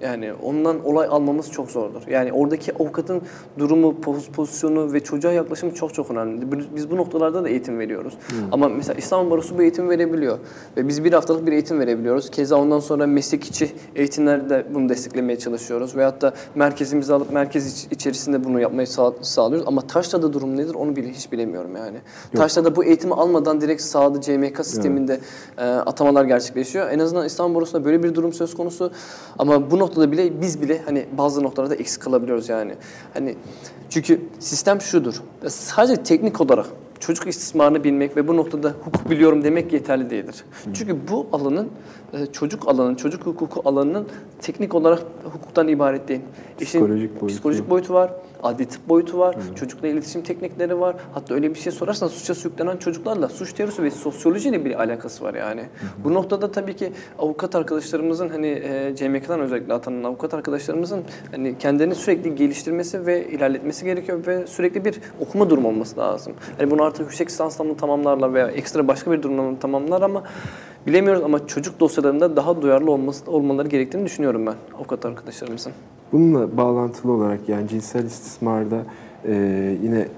Yani 0.00 0.32
ondan 0.42 0.84
olay 0.84 1.06
almamız 1.10 1.52
çok 1.52 1.70
zordur. 1.70 2.02
Yani 2.10 2.32
oradaki 2.32 2.74
avukatın 2.74 3.22
durumu, 3.58 4.00
pozisyonu 4.36 4.92
ve 4.92 5.04
çocuğa 5.04 5.32
yaklaşımı 5.32 5.74
çok 5.74 5.94
çok 5.94 6.10
önemli. 6.10 6.46
Biz 6.76 6.90
bu 6.90 6.96
noktalarda 6.96 7.44
da 7.44 7.48
eğitim 7.48 7.78
veriyoruz. 7.78 8.14
Hmm. 8.28 8.36
Ama 8.52 8.68
mesela 8.68 8.98
İstanbul 8.98 9.30
Barosu 9.30 9.58
bu 9.58 9.62
eğitim 9.62 9.90
verebiliyor. 9.90 10.38
Ve 10.76 10.88
biz 10.88 11.04
bir 11.04 11.12
haftalık 11.12 11.46
bir 11.46 11.52
eğitim 11.52 11.80
verebiliyoruz. 11.80 12.30
Keza 12.30 12.56
ondan 12.56 12.80
sonra 12.80 13.06
meslek 13.06 13.44
içi 13.44 13.72
eğitimlerde 13.94 14.66
bunu 14.74 14.88
desteklemeye 14.88 15.38
çalışıyoruz. 15.38 15.96
Veyahut 15.96 16.22
da 16.22 16.34
merkezimizi 16.54 17.14
alıp 17.14 17.32
merkez 17.32 17.86
içerisinde 17.90 18.44
bunu 18.44 18.60
yapmayı 18.60 18.86
sağ, 18.86 19.12
sağlıyoruz. 19.22 19.68
Ama 19.68 19.80
Taşla'da 19.80 20.32
durum 20.32 20.56
nedir 20.56 20.74
onu 20.74 20.96
bile 20.96 21.12
hiç 21.12 21.32
bilemiyorum 21.32 21.76
yani. 21.76 21.96
Yok. 21.96 22.36
Taşla'da 22.36 22.76
bu 22.76 22.84
eğitimi 22.84 23.14
almadan 23.14 23.60
direkt 23.60 23.82
sahada 23.82 24.20
CMK 24.20 24.56
sisteminde 24.56 25.12
evet. 25.12 25.58
e, 25.58 25.62
atamalar 25.62 26.24
gerçekleşiyor. 26.24 26.90
En 26.90 26.98
azından 26.98 27.26
İstanbul 27.26 27.54
Barosu'nda 27.54 27.84
böyle 27.84 28.02
bir 28.02 28.14
durum 28.14 28.32
söz 28.32 28.54
konusu. 28.54 28.90
Ama 29.38 29.70
bu 29.70 29.78
noktada 29.86 30.12
bile 30.12 30.40
biz 30.40 30.62
bile 30.62 30.82
hani 30.84 31.06
bazı 31.18 31.42
noktalarda 31.42 31.74
eksik 31.74 32.02
kalabiliyoruz 32.02 32.48
yani. 32.48 32.74
Hani 33.14 33.36
çünkü 33.90 34.20
sistem 34.38 34.80
şudur. 34.80 35.14
Sadece 35.48 36.02
teknik 36.02 36.40
olarak 36.40 36.66
çocuk 37.00 37.26
istismarını 37.26 37.84
bilmek 37.84 38.16
ve 38.16 38.28
bu 38.28 38.36
noktada 38.36 38.74
hukuk 38.84 39.10
biliyorum 39.10 39.44
demek 39.44 39.72
yeterli 39.72 40.10
değildir. 40.10 40.44
Çünkü 40.74 40.96
bu 41.10 41.26
alanın 41.32 41.68
e, 42.12 42.26
çocuk 42.26 42.68
alanın, 42.68 42.94
çocuk 42.94 43.26
hukuku 43.26 43.62
alanının 43.64 44.08
teknik 44.40 44.74
olarak 44.74 45.02
hukuktan 45.24 45.68
ibaret 45.68 46.08
değil. 46.08 46.20
İşin 46.60 46.78
psikolojik 46.78 47.20
boyutu, 47.20 47.26
psikolojik 47.34 47.70
boyutu 47.70 47.94
var, 47.94 48.12
adli 48.42 48.66
tıp 48.66 48.88
boyutu 48.88 49.18
var, 49.18 49.36
Hı. 49.36 49.54
çocukla 49.54 49.88
iletişim 49.88 50.22
teknikleri 50.22 50.80
var. 50.80 50.96
Hatta 51.14 51.34
öyle 51.34 51.54
bir 51.54 51.58
şey 51.58 51.72
sorarsan 51.72 52.08
suça 52.08 52.34
sürüklenen 52.34 52.76
çocuklarla 52.76 53.28
suç 53.28 53.52
teorisi 53.52 53.82
ve 53.82 53.90
sosyolojiyle 53.90 54.64
bir 54.64 54.80
alakası 54.80 55.24
var 55.24 55.34
yani. 55.34 55.60
Hı. 55.60 56.04
Bu 56.04 56.14
noktada 56.14 56.52
tabii 56.52 56.76
ki 56.76 56.92
avukat 57.18 57.54
arkadaşlarımızın 57.54 58.28
hani 58.28 58.46
e, 58.46 58.96
CMK'dan 58.96 59.40
özellikle 59.40 59.74
atanan 59.74 60.04
avukat 60.04 60.34
arkadaşlarımızın 60.34 61.04
hani 61.30 61.58
kendilerini 61.58 61.94
sürekli 61.94 62.34
geliştirmesi 62.34 63.06
ve 63.06 63.28
ilerletmesi 63.28 63.84
gerekiyor 63.84 64.26
ve 64.26 64.46
sürekli 64.46 64.84
bir 64.84 65.00
okuma 65.20 65.50
durumu 65.50 65.68
olması 65.68 66.00
lazım. 66.00 66.32
Hani 66.58 66.70
bunu 66.70 66.82
artık 66.82 67.00
yüksek 67.00 67.28
lisansla 67.28 67.64
mı 67.64 67.76
tamamlarlar 67.76 68.34
veya 68.34 68.48
ekstra 68.48 68.88
başka 68.88 69.12
bir 69.12 69.22
durumla 69.22 69.58
tamamlar 69.58 70.02
ama 70.02 70.22
bilemiyoruz 70.86 71.22
ama 71.24 71.46
çocuk 71.46 71.80
dosyalarında 71.80 72.36
daha 72.36 72.62
duyarlı 72.62 72.90
olması, 72.90 73.30
olmaları 73.30 73.68
gerektiğini 73.68 74.04
düşünüyorum 74.04 74.46
ben 74.46 74.54
avukat 74.78 75.04
arkadaşlarımızın. 75.04 75.72
Bununla 76.12 76.56
bağlantılı 76.56 77.12
olarak 77.12 77.48
yani 77.48 77.68
cinsel 77.68 78.04
istismarda 78.04 78.82
e, 79.24 79.32
yine 79.82 80.08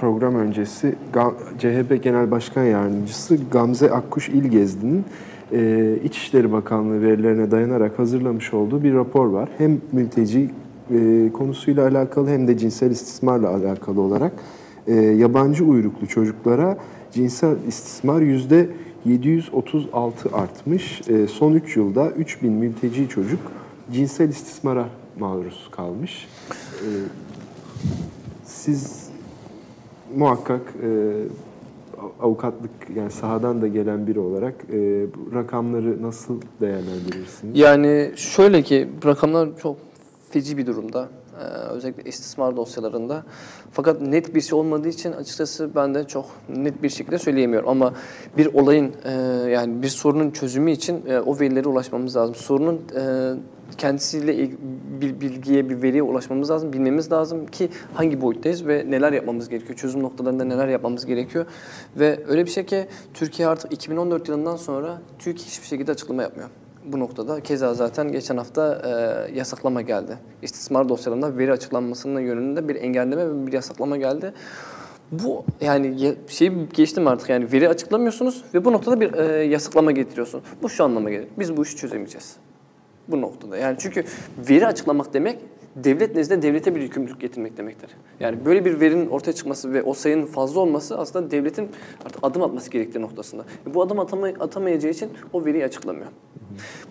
program 0.00 0.34
öncesi 0.34 0.94
CHP 1.58 2.02
Genel 2.02 2.30
Başkan 2.30 2.64
Yardımcısı 2.64 3.38
Gamze 3.50 3.90
Akkuş 3.90 4.28
İlgezdi'nin 4.28 5.04
e, 5.52 5.94
İçişleri 6.04 6.52
Bakanlığı 6.52 7.02
verilerine 7.02 7.50
dayanarak 7.50 7.98
hazırlamış 7.98 8.54
olduğu 8.54 8.82
bir 8.82 8.94
rapor 8.94 9.26
var. 9.26 9.48
Hem 9.58 9.80
mülteci 9.92 10.50
e, 10.90 11.30
konusuyla 11.32 11.88
alakalı 11.88 12.28
hem 12.30 12.48
de 12.48 12.58
cinsel 12.58 12.90
istismarla 12.90 13.48
alakalı 13.48 14.00
olarak 14.00 14.32
e, 14.86 14.94
yabancı 14.94 15.64
uyruklu 15.64 16.06
çocuklara 16.06 16.76
cinsel 17.12 17.56
istismar 17.68 18.20
yüzde 18.20 18.68
736 19.06 20.36
artmış. 20.36 21.08
E, 21.08 21.26
son 21.26 21.52
3 21.52 21.76
yılda 21.76 22.10
3000 22.10 22.52
mülteci 22.52 23.08
çocuk 23.08 23.40
cinsel 23.92 24.28
istismara 24.28 24.88
maruz 25.18 25.68
kalmış. 25.70 26.28
E, 26.74 26.88
siz 28.44 29.10
muhakkak 30.16 30.74
e, 30.82 30.88
avukatlık 32.20 32.70
yani 32.94 33.10
sahadan 33.10 33.62
da 33.62 33.68
gelen 33.68 34.06
biri 34.06 34.20
olarak 34.20 34.54
e, 34.72 35.06
bu 35.14 35.34
rakamları 35.34 36.02
nasıl 36.02 36.40
değerlendirirsiniz? 36.60 37.58
Yani 37.58 38.12
şöyle 38.16 38.62
ki 38.62 38.88
rakamlar 39.04 39.48
çok 39.62 39.76
feci 40.30 40.58
bir 40.58 40.66
durumda. 40.66 41.08
Ee, 41.40 41.44
özellikle 41.44 42.10
istismar 42.10 42.56
dosyalarında. 42.56 43.24
Fakat 43.72 44.00
net 44.00 44.34
bir 44.34 44.40
şey 44.40 44.58
olmadığı 44.58 44.88
için 44.88 45.12
açıkçası 45.12 45.70
ben 45.74 45.94
de 45.94 46.04
çok 46.04 46.26
net 46.48 46.82
bir 46.82 46.88
şekilde 46.88 47.18
söyleyemiyorum. 47.18 47.68
Ama 47.68 47.94
bir 48.36 48.54
olayın 48.54 48.92
e, 49.04 49.12
yani 49.50 49.82
bir 49.82 49.88
sorunun 49.88 50.30
çözümü 50.30 50.70
için 50.70 51.06
e, 51.06 51.18
o 51.20 51.40
verilere 51.40 51.68
ulaşmamız 51.68 52.16
lazım. 52.16 52.34
Sorunun 52.34 52.82
e, 52.96 53.32
kendisiyle 53.78 54.50
bir 55.00 55.20
bilgiye, 55.20 55.68
bir 55.68 55.82
veriye 55.82 56.02
ulaşmamız 56.02 56.50
lazım, 56.50 56.72
bilmemiz 56.72 57.12
lazım 57.12 57.46
ki 57.46 57.68
hangi 57.94 58.20
boyuttayız 58.20 58.66
ve 58.66 58.84
neler 58.88 59.12
yapmamız 59.12 59.48
gerekiyor, 59.48 59.78
çözüm 59.78 60.02
noktalarında 60.02 60.44
neler 60.44 60.68
yapmamız 60.68 61.06
gerekiyor. 61.06 61.46
Ve 61.96 62.20
öyle 62.28 62.46
bir 62.46 62.50
şey 62.50 62.66
ki 62.66 62.86
Türkiye 63.14 63.48
artık 63.48 63.72
2014 63.72 64.28
yılından 64.28 64.56
sonra 64.56 64.98
Türkiye 65.18 65.46
hiçbir 65.46 65.66
şekilde 65.66 65.92
açıklama 65.92 66.22
yapmıyor 66.22 66.48
bu 66.86 67.00
noktada. 67.00 67.40
Keza 67.40 67.74
zaten 67.74 68.12
geçen 68.12 68.36
hafta 68.36 68.82
e, 68.84 68.90
yasaklama 69.38 69.82
geldi. 69.82 70.18
İstismar 70.42 70.88
dosyalarında 70.88 71.38
veri 71.38 71.52
açıklanmasının 71.52 72.20
yönünde 72.20 72.68
bir 72.68 72.76
engelleme 72.76 73.28
ve 73.28 73.46
bir 73.46 73.52
yasaklama 73.52 73.96
geldi. 73.96 74.32
Bu 75.12 75.44
yani 75.60 76.16
şeyi 76.28 76.68
geçtim 76.74 77.06
artık 77.06 77.28
yani 77.28 77.52
veri 77.52 77.68
açıklamıyorsunuz 77.68 78.44
ve 78.54 78.64
bu 78.64 78.72
noktada 78.72 79.00
bir 79.00 79.14
e, 79.14 79.44
yasaklama 79.44 79.92
getiriyorsun. 79.92 80.42
Bu 80.62 80.68
şu 80.68 80.84
anlama 80.84 81.10
gelir. 81.10 81.28
Biz 81.38 81.56
bu 81.56 81.62
işi 81.62 81.76
çözemeyeceğiz. 81.76 82.36
Bu 83.08 83.20
noktada. 83.20 83.56
Yani 83.56 83.76
çünkü 83.78 84.04
veri 84.48 84.66
açıklamak 84.66 85.14
demek 85.14 85.38
devlet 85.76 86.16
nezdinde 86.16 86.42
devlete 86.42 86.74
bir 86.74 86.80
yükümlülük 86.80 87.20
getirmek 87.20 87.56
demektir. 87.56 87.90
Yani 88.20 88.44
böyle 88.44 88.64
bir 88.64 88.80
verinin 88.80 89.08
ortaya 89.08 89.32
çıkması 89.32 89.72
ve 89.72 89.82
o 89.82 89.94
sayının 89.94 90.26
fazla 90.26 90.60
olması 90.60 90.98
aslında 90.98 91.30
devletin 91.30 91.68
artık 92.04 92.18
adım 92.22 92.42
atması 92.42 92.70
gerektiği 92.70 93.00
noktasında. 93.00 93.44
Bu 93.74 93.82
adım 93.82 94.00
atama, 94.00 94.26
atamayacağı 94.26 94.92
için 94.92 95.10
o 95.32 95.44
veriyi 95.44 95.64
açıklamıyor. 95.64 96.06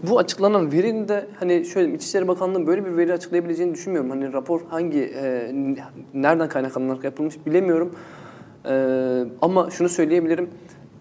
Bu 0.04 0.20
açıklanan 0.20 0.72
verinin 0.72 1.08
de 1.08 1.28
hani 1.40 1.66
şöyle 1.66 1.94
İçişleri 1.94 2.28
Bakanlığı'nın 2.28 2.68
böyle 2.68 2.86
bir 2.86 2.98
veri 2.98 3.14
açıklayabileceğini 3.14 3.74
düşünmüyorum. 3.74 4.10
Hani 4.10 4.34
rapor 4.34 4.62
hangi, 4.70 5.02
e, 5.04 5.52
nereden 6.14 6.50
kaynaklanarak 6.50 7.04
yapılmış 7.04 7.46
bilemiyorum. 7.46 7.96
E, 8.66 8.76
ama 9.42 9.70
şunu 9.72 9.90
söyleyebilirim. 9.90 10.50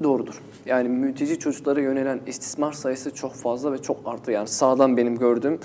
Doğrudur. 0.02 0.40
Yani 0.66 0.88
mülteci 0.88 1.38
çocuklara 1.38 1.80
yönelen 1.80 2.20
istismar 2.26 2.72
sayısı 2.72 3.14
çok 3.14 3.34
fazla 3.34 3.72
ve 3.72 3.82
çok 3.82 3.96
arttı. 4.04 4.30
Yani 4.30 4.48
sağdan 4.48 4.96
benim 4.96 5.18
gördüğüm. 5.18 5.58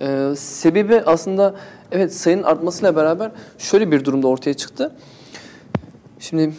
Ee, 0.00 0.32
sebebi 0.36 1.02
aslında 1.06 1.54
evet 1.92 2.14
sayının 2.14 2.42
artmasıyla 2.42 2.96
beraber 2.96 3.30
şöyle 3.58 3.90
bir 3.90 4.04
durumda 4.04 4.28
ortaya 4.28 4.54
çıktı. 4.54 4.96
Şimdi 6.18 6.52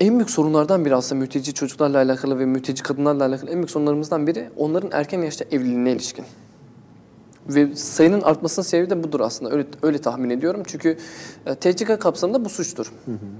en 0.00 0.14
büyük 0.14 0.30
sorunlardan 0.30 0.84
biri 0.84 0.94
aslında 0.94 1.20
mülteci 1.20 1.54
çocuklarla 1.54 1.98
alakalı 1.98 2.38
ve 2.38 2.46
mülteci 2.46 2.82
kadınlarla 2.82 3.24
alakalı 3.24 3.50
en 3.50 3.56
büyük 3.56 3.70
sorunlarımızdan 3.70 4.26
biri 4.26 4.50
onların 4.56 4.90
erken 4.92 5.22
yaşta 5.22 5.44
evliliğine 5.44 5.92
ilişkin. 5.92 6.24
Ve 7.54 7.76
sayının 7.76 8.20
artmasının 8.20 8.66
sebebi 8.66 8.90
de 8.90 9.02
budur 9.04 9.20
aslında. 9.20 9.52
Öyle, 9.52 9.66
öyle 9.82 9.98
tahmin 9.98 10.30
ediyorum. 10.30 10.62
Çünkü 10.66 10.96
e, 11.46 11.54
TCK 11.54 12.00
kapsamında 12.00 12.44
bu 12.44 12.48
suçtur. 12.48 12.92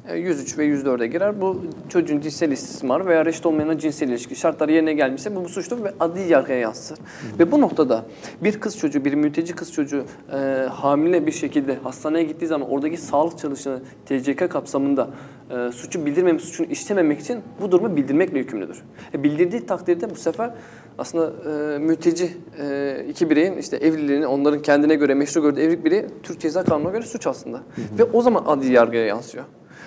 E, 0.09 0.16
103 0.16 0.59
ve 0.59 0.66
104'e 0.66 1.07
girer. 1.07 1.40
Bu 1.40 1.62
çocuğun 1.88 2.20
cinsel 2.20 2.51
istismarı 2.51 3.07
veya 3.07 3.25
reşit 3.25 3.46
olmayan 3.46 3.79
cinsel 3.79 4.09
ilişki 4.09 4.37
şartları 4.37 4.73
yerine 4.73 4.92
gelmişse 4.92 5.37
bu, 5.37 5.44
bu 5.44 5.49
suçtur 5.49 5.85
ve 5.85 5.92
adli 6.01 6.33
yargıya 6.33 6.59
yansır. 6.59 6.99
Ve 7.38 7.53
bu 7.53 7.61
noktada 7.61 8.05
bir 8.42 8.61
kız 8.61 8.79
çocuğu, 8.79 9.05
bir 9.05 9.14
mülteci 9.14 9.55
kız 9.55 9.73
çocuğu 9.73 10.05
e, 10.33 10.37
hamile 10.70 11.27
bir 11.27 11.33
şekilde 11.33 11.75
hastaneye 11.75 12.25
gittiği 12.25 12.46
zaman 12.46 12.70
oradaki 12.70 12.96
sağlık 12.96 13.38
çalışanı 13.38 13.81
TCK 14.07 14.51
kapsamında 14.51 15.09
e, 15.51 15.73
suçu 15.73 16.07
bildirmemek, 16.07 16.40
suçunu 16.40 16.66
işlememek 16.66 17.20
için 17.20 17.40
bu 17.61 17.73
durumu 17.73 17.96
bildirmekle 17.96 18.38
yükümlüdür. 18.38 18.83
E, 19.14 19.23
bildirdiği 19.23 19.66
takdirde 19.66 20.11
bu 20.11 20.14
sefer 20.14 20.51
aslında 20.98 21.50
e, 21.50 21.79
mülteci 21.79 22.31
e, 22.59 23.05
iki 23.09 23.31
bireyin 23.31 23.57
işte 23.57 23.76
evliliğini 23.76 24.26
onların 24.26 24.62
kendine 24.62 24.94
göre 24.94 25.14
meşru 25.14 25.42
gördüğü 25.42 25.61
evlilik 25.61 25.85
bireyi 25.85 26.07
Türk 26.22 26.40
Ceza 26.40 26.64
Kanunu'na 26.64 26.90
göre 26.90 27.03
suç 27.03 27.26
aslında. 27.26 27.57
Hı 27.57 27.61
hı. 27.61 27.98
Ve 27.98 28.05
o 28.05 28.22
zaman 28.22 28.44
adli 28.46 28.72
yargıya 28.72 29.07
yansıyor. 29.07 29.44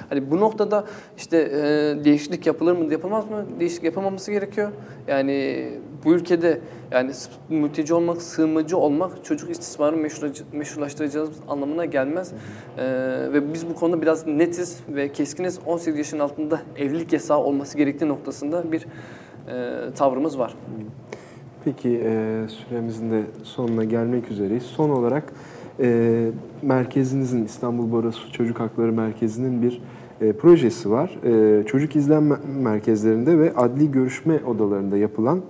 Hani 0.10 0.32
bu 0.32 0.40
noktada 0.40 0.86
işte 1.18 1.38
e, 1.38 1.60
değişiklik 2.06 2.48
yapılır 2.48 2.78
mı 2.78 2.92
yapılmaz 2.92 3.30
mı? 3.30 3.46
Değişiklik 3.60 3.84
yapılmaması 3.84 4.32
gerekiyor. 4.32 4.72
Yani 5.08 5.70
bu 6.06 6.14
ülkede 6.14 6.60
yani 6.92 7.12
mülteci 7.50 7.94
olmak, 7.94 8.22
sığınmacı 8.22 8.78
olmak 8.78 9.26
çocuk 9.26 9.50
istismarı 9.50 9.98
meşrulaştıracağımız 10.52 11.38
anlamına 11.48 11.86
gelmez. 11.86 12.32
E, 12.78 12.84
ve 13.34 13.54
biz 13.54 13.70
bu 13.70 13.76
konuda 13.76 14.02
biraz 14.02 14.28
netiz 14.28 14.80
ve 14.90 15.12
keskiniz 15.12 15.60
18 15.66 15.98
yaşın 15.98 16.20
altında 16.20 16.62
evlilik 16.78 17.14
yasağı 17.14 17.40
olması 17.40 17.78
gerektiği 17.78 18.08
noktasında 18.08 18.72
bir 18.72 18.86
tavrımız 19.96 20.40
var. 20.40 20.54
Peki 21.66 22.02
e, 22.04 22.42
süremizin 22.48 23.12
de 23.12 23.24
sonuna 23.44 23.84
gelmek 23.84 24.32
üzereyiz. 24.32 24.64
Son 24.64 24.90
olarak 24.90 25.34
e, 25.80 26.30
merkezinizin 26.62 27.46
İstanbul 27.46 27.92
Barosu 27.92 28.32
Çocuk 28.32 28.60
Hakları 28.60 28.94
Merkezi'nin 28.94 29.62
bir 29.62 29.82
e, 30.22 30.34
projesi 30.34 30.92
var. 30.92 31.18
E, 31.24 31.66
çocuk 31.66 31.96
izlenme 31.96 32.36
merkezlerinde 32.62 33.40
ve 33.40 33.54
adli 33.56 33.92
görüşme 33.92 34.40
odalarında 34.48 34.98
yapılan 34.98 35.42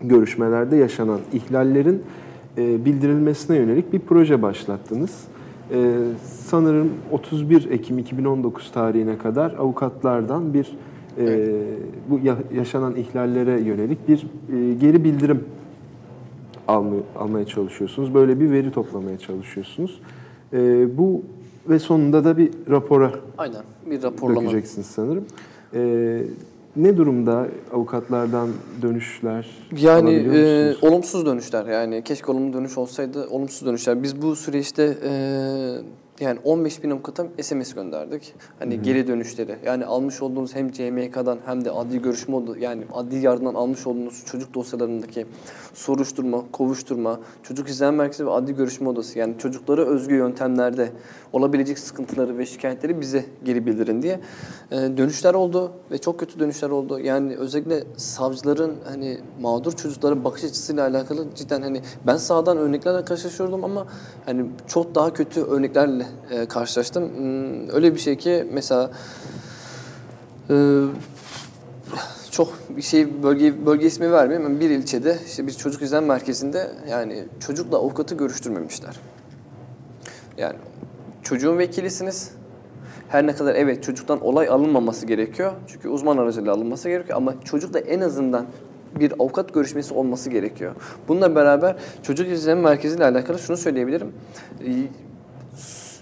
görüşmelerde 0.00 0.76
yaşanan 0.76 1.20
ihlallerin 1.32 2.02
e, 2.58 2.84
bildirilmesine 2.84 3.56
yönelik 3.56 3.92
bir 3.92 3.98
proje 3.98 4.42
başlattınız. 4.42 5.24
E, 5.72 5.94
sanırım 6.24 6.90
31 7.10 7.70
Ekim 7.70 7.98
2019 7.98 8.72
tarihine 8.72 9.18
kadar 9.18 9.50
avukatlardan 9.50 10.54
bir 10.54 10.76
e, 11.18 11.48
bu 12.10 12.20
yaşanan 12.54 12.96
ihlallere 12.96 13.60
yönelik 13.60 14.08
bir 14.08 14.26
e, 14.52 14.74
geri 14.74 15.04
bildirim 15.04 15.44
almaya, 16.68 17.02
almaya 17.16 17.46
çalışıyorsunuz. 17.46 18.14
Böyle 18.14 18.40
bir 18.40 18.50
veri 18.50 18.70
toplamaya 18.70 19.18
çalışıyorsunuz. 19.18 20.00
E, 20.52 20.58
bu 20.98 21.22
ve 21.68 21.78
sonunda 21.78 22.24
da 22.24 22.38
bir 22.38 22.50
rapora 22.70 23.12
Aynen, 23.38 23.62
bir 23.90 24.02
raporlama. 24.02 24.40
dökeceksiniz 24.40 24.86
sanırım. 24.86 25.24
E, 25.74 26.22
ne 26.76 26.96
durumda 26.96 27.48
avukatlardan 27.72 28.48
dönüşler? 28.82 29.46
Yani 29.80 30.10
e, 30.34 30.74
olumsuz 30.82 31.26
dönüşler. 31.26 31.66
Yani 31.66 32.02
keşke 32.04 32.32
olumlu 32.32 32.52
dönüş 32.52 32.78
olsaydı 32.78 33.28
olumsuz 33.28 33.68
dönüşler. 33.68 34.02
Biz 34.02 34.22
bu 34.22 34.36
süreçte 34.36 34.96
e, 35.04 35.12
yani 36.20 36.38
15 36.44 36.82
bin 36.82 36.90
avukata 36.90 37.26
SMS 37.42 37.74
gönderdik. 37.74 38.34
Hani 38.58 38.74
Hı-hı. 38.74 38.82
geri 38.82 39.06
dönüşleri. 39.06 39.56
Yani 39.64 39.84
almış 39.84 40.22
olduğunuz 40.22 40.54
hem 40.54 40.72
CMK'dan 40.72 41.38
hem 41.46 41.64
de 41.64 41.70
adli 41.70 42.02
görüşme 42.02 42.36
yani 42.60 42.84
adli 42.94 43.18
yardımdan 43.18 43.54
almış 43.54 43.86
olduğunuz 43.86 44.24
çocuk 44.26 44.54
dosyalarındaki 44.54 45.26
soruşturma, 45.74 46.44
kovuşturma, 46.52 47.20
çocuk 47.42 47.68
izleme 47.68 47.96
merkezi 47.96 48.26
ve 48.26 48.30
adli 48.30 48.54
görüşme 48.56 48.88
odası 48.88 49.18
yani 49.18 49.34
çocuklara 49.38 49.82
özgü 49.82 50.14
yöntemlerde 50.14 50.92
olabilecek 51.32 51.78
sıkıntıları 51.78 52.38
ve 52.38 52.46
şikayetleri 52.46 53.00
bize 53.00 53.24
geri 53.44 53.66
bildirin 53.66 54.02
diye 54.02 54.20
e, 54.70 54.76
dönüşler 54.76 55.34
oldu 55.34 55.72
ve 55.90 55.98
çok 55.98 56.20
kötü 56.20 56.40
dönüşler 56.40 56.70
oldu. 56.70 56.98
Yani 56.98 57.36
özellikle 57.36 57.84
savcıların 57.96 58.74
hani 58.84 59.18
mağdur 59.40 59.72
çocukların 59.72 60.24
bakış 60.24 60.44
açısıyla 60.44 60.88
alakalı 60.88 61.26
cidden 61.34 61.62
hani 61.62 61.82
ben 62.06 62.16
sağdan 62.16 62.58
örneklerle 62.58 63.04
karşılaşıyordum 63.04 63.64
ama 63.64 63.86
hani 64.26 64.46
çok 64.66 64.94
daha 64.94 65.12
kötü 65.12 65.42
örneklerle 65.42 66.05
e, 66.30 66.46
karşılaştım. 66.46 67.16
Hmm, 67.16 67.68
öyle 67.70 67.94
bir 67.94 68.00
şey 68.00 68.16
ki 68.16 68.46
mesela 68.52 68.90
e, 70.50 70.54
çok 72.30 72.52
bir 72.76 72.82
şey 72.82 73.22
bölge 73.22 73.66
bölge 73.66 73.86
ismi 73.86 74.12
vermeyeyim 74.12 74.60
bir 74.60 74.70
ilçede 74.70 75.18
işte 75.26 75.46
bir 75.46 75.52
çocuk 75.52 75.82
izlem 75.82 76.04
merkezinde 76.04 76.70
yani 76.90 77.24
çocukla 77.40 77.76
avukatı 77.76 78.14
görüştürmemişler. 78.14 78.96
Yani 80.38 80.56
çocuğun 81.22 81.58
vekilisiniz. 81.58 82.30
Her 83.08 83.26
ne 83.26 83.34
kadar 83.34 83.54
evet 83.54 83.82
çocuktan 83.82 84.24
olay 84.24 84.48
alınmaması 84.48 85.06
gerekiyor. 85.06 85.52
Çünkü 85.66 85.88
uzman 85.88 86.16
aracılığıyla 86.16 86.52
alınması 86.52 86.88
gerekiyor 86.88 87.18
ama 87.18 87.34
çocuk 87.44 87.74
da 87.74 87.78
en 87.78 88.00
azından 88.00 88.46
bir 89.00 89.12
avukat 89.18 89.54
görüşmesi 89.54 89.94
olması 89.94 90.30
gerekiyor. 90.30 90.72
Bununla 91.08 91.34
beraber 91.34 91.76
çocuk 92.02 92.28
izleme 92.28 92.60
merkeziyle 92.60 93.04
alakalı 93.04 93.38
şunu 93.38 93.56
söyleyebilirim. 93.56 94.12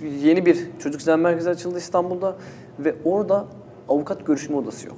Yeni 0.04 0.46
bir 0.46 0.58
çocuk 0.78 1.00
izleme 1.00 1.22
merkezi 1.22 1.50
açıldı 1.50 1.78
İstanbul'da 1.78 2.36
ve 2.78 2.94
orada 3.04 3.44
avukat 3.88 4.26
görüşme 4.26 4.56
odası 4.56 4.86
yok. 4.86 4.96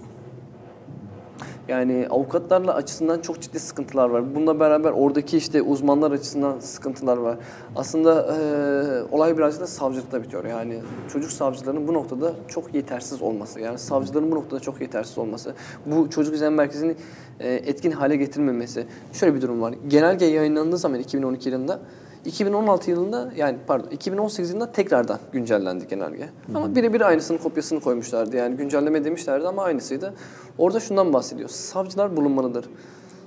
Yani 1.68 2.06
avukatlarla 2.10 2.74
açısından 2.74 3.20
çok 3.20 3.40
ciddi 3.40 3.60
sıkıntılar 3.60 4.10
var. 4.10 4.34
Bununla 4.34 4.60
beraber 4.60 4.90
oradaki 4.90 5.36
işte 5.36 5.62
uzmanlar 5.62 6.10
açısından 6.10 6.58
sıkıntılar 6.58 7.16
var. 7.16 7.38
Aslında 7.76 8.36
e, 8.36 9.14
olay 9.14 9.36
birazcık 9.36 9.60
da 9.62 9.66
savcılıkta 9.66 10.22
bitiyor. 10.22 10.44
Yani 10.44 10.80
çocuk 11.12 11.30
savcılarının 11.30 11.88
bu 11.88 11.94
noktada 11.94 12.34
çok 12.48 12.74
yetersiz 12.74 13.22
olması. 13.22 13.60
Yani 13.60 13.78
savcıların 13.78 14.30
bu 14.30 14.34
noktada 14.34 14.60
çok 14.60 14.80
yetersiz 14.80 15.18
olması. 15.18 15.54
Bu 15.86 16.10
çocuk 16.10 16.34
izleme 16.34 16.56
merkezini 16.56 16.94
e, 17.40 17.54
etkin 17.54 17.90
hale 17.90 18.16
getirmemesi. 18.16 18.86
Şöyle 19.12 19.34
bir 19.34 19.42
durum 19.42 19.60
var. 19.60 19.74
Genelge 19.88 20.24
yayınlandığı 20.24 20.78
zaman 20.78 21.00
2012 21.00 21.48
yılında 21.48 21.80
2016 22.26 22.90
yılında 22.90 23.32
yani 23.36 23.58
pardon 23.66 23.90
2018 23.90 24.50
yılında 24.50 24.72
tekrardan 24.72 25.18
güncellendi 25.32 25.88
genelge. 25.88 26.24
Hı 26.24 26.30
Ama 26.54 26.74
birebir 26.74 27.00
aynısının 27.00 27.38
kopyasını 27.38 27.80
koymuşlardı. 27.80 28.36
Yani 28.36 28.56
güncelleme 28.56 29.04
demişlerdi 29.04 29.48
ama 29.48 29.62
aynısıydı. 29.62 30.14
Orada 30.58 30.80
şundan 30.80 31.12
bahsediyor. 31.12 31.48
Savcılar 31.48 32.16
bulunmalıdır. 32.16 32.64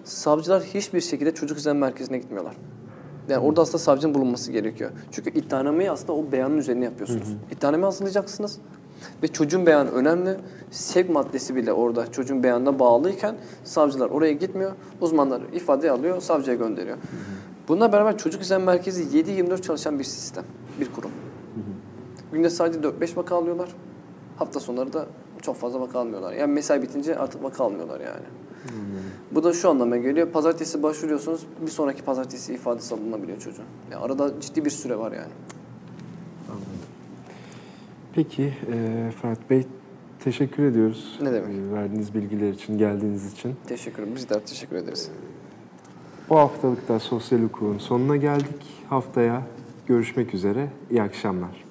Savcılar 0.04 0.64
hiçbir 0.64 1.02
şekilde 1.02 1.34
çocuk 1.34 1.58
izleme 1.58 1.80
merkezine 1.80 2.18
gitmiyorlar. 2.18 2.56
Yani 3.30 3.46
orada 3.46 3.62
aslında 3.62 3.78
savcının 3.78 4.14
bulunması 4.14 4.52
gerekiyor. 4.52 4.92
Çünkü 5.12 5.30
iddianameyi 5.30 5.92
aslında 5.92 6.14
o 6.14 6.32
beyanın 6.32 6.58
üzerine 6.58 6.86
yapıyorsunuz. 6.86 7.28
Hı 7.28 7.32
hı. 7.32 7.56
İddianameyi 7.58 7.86
hazırlayacaksınız. 7.86 8.60
Ve 9.24 9.28
çocuğun 9.28 9.66
beyanı 9.66 9.92
önemli. 9.92 10.38
Sevk 10.72 11.10
maddesi 11.10 11.56
bile 11.56 11.74
orada 11.74 12.12
çocuğun 12.12 12.44
beyanına 12.44 12.80
bağlıyken 12.80 13.36
savcılar 13.64 14.10
oraya 14.10 14.34
gitmiyor. 14.34 14.72
Uzmanlar 15.02 15.42
ifade 15.54 15.92
alıyor, 15.92 16.22
savcıya 16.22 16.56
gönderiyor. 16.56 16.98
Hı 16.98 17.02
hı. 17.02 17.49
Bununla 17.70 17.92
beraber 17.92 18.18
çocuk 18.18 18.42
izleme 18.42 18.66
merkezi 18.66 19.04
7-24 19.04 19.62
çalışan 19.62 20.00
bir 20.00 20.04
sistem, 20.04 20.44
bir 20.80 20.92
kurum. 20.92 21.12
Hı 21.56 21.60
hı. 21.60 22.34
Günde 22.34 22.50
sadece 22.50 22.80
4-5 22.80 23.18
vaka 23.18 23.36
alıyorlar. 23.36 23.70
Hafta 24.38 24.60
sonları 24.60 24.94
da 24.94 25.06
çok 25.42 25.56
fazla 25.56 25.82
vaka 25.82 26.00
almıyorlar. 26.00 26.34
Yani 26.34 26.54
mesai 26.54 26.82
bitince 26.82 27.18
artık 27.18 27.44
vaka 27.44 27.64
almıyorlar 27.64 28.00
yani. 28.00 28.26
Hı 28.64 28.70
Bu 29.32 29.44
da 29.44 29.54
şu 29.54 29.70
anlama 29.70 29.98
geliyor. 29.98 30.28
Pazartesi 30.28 30.84
başvuruyorsunuz, 30.84 31.46
bir 31.62 31.72
sonraki 31.72 32.04
pazartesi 32.04 32.54
ifadesi 32.54 32.96
alınabiliyor 32.96 33.40
çocuğun. 33.40 33.66
Yani 33.92 34.04
arada 34.04 34.42
ciddi 34.42 34.66
bir 34.66 34.70
süre 34.70 34.98
var 34.98 35.12
yani. 35.12 35.32
Anladım. 36.50 36.66
Peki 38.14 38.54
e, 38.72 39.12
Ferhat 39.22 39.50
Bey 39.50 39.64
teşekkür 40.20 40.64
ediyoruz. 40.64 41.20
Ne 41.22 41.34
demek? 41.34 41.56
E, 41.56 41.74
verdiğiniz 41.74 42.14
bilgiler 42.14 42.50
için, 42.50 42.78
geldiğiniz 42.78 43.34
için. 43.34 43.56
Teşekkür 43.68 44.04
ederim. 44.04 44.16
Biz 44.16 44.30
de 44.30 44.40
teşekkür 44.40 44.76
ederiz. 44.76 45.12
Bu 46.30 46.38
haftalıkta 46.38 47.00
sosyal 47.00 47.40
hukukun 47.40 47.78
sonuna 47.78 48.16
geldik. 48.16 48.86
Haftaya 48.90 49.42
görüşmek 49.88 50.34
üzere. 50.34 50.68
İyi 50.92 51.02
akşamlar. 51.02 51.69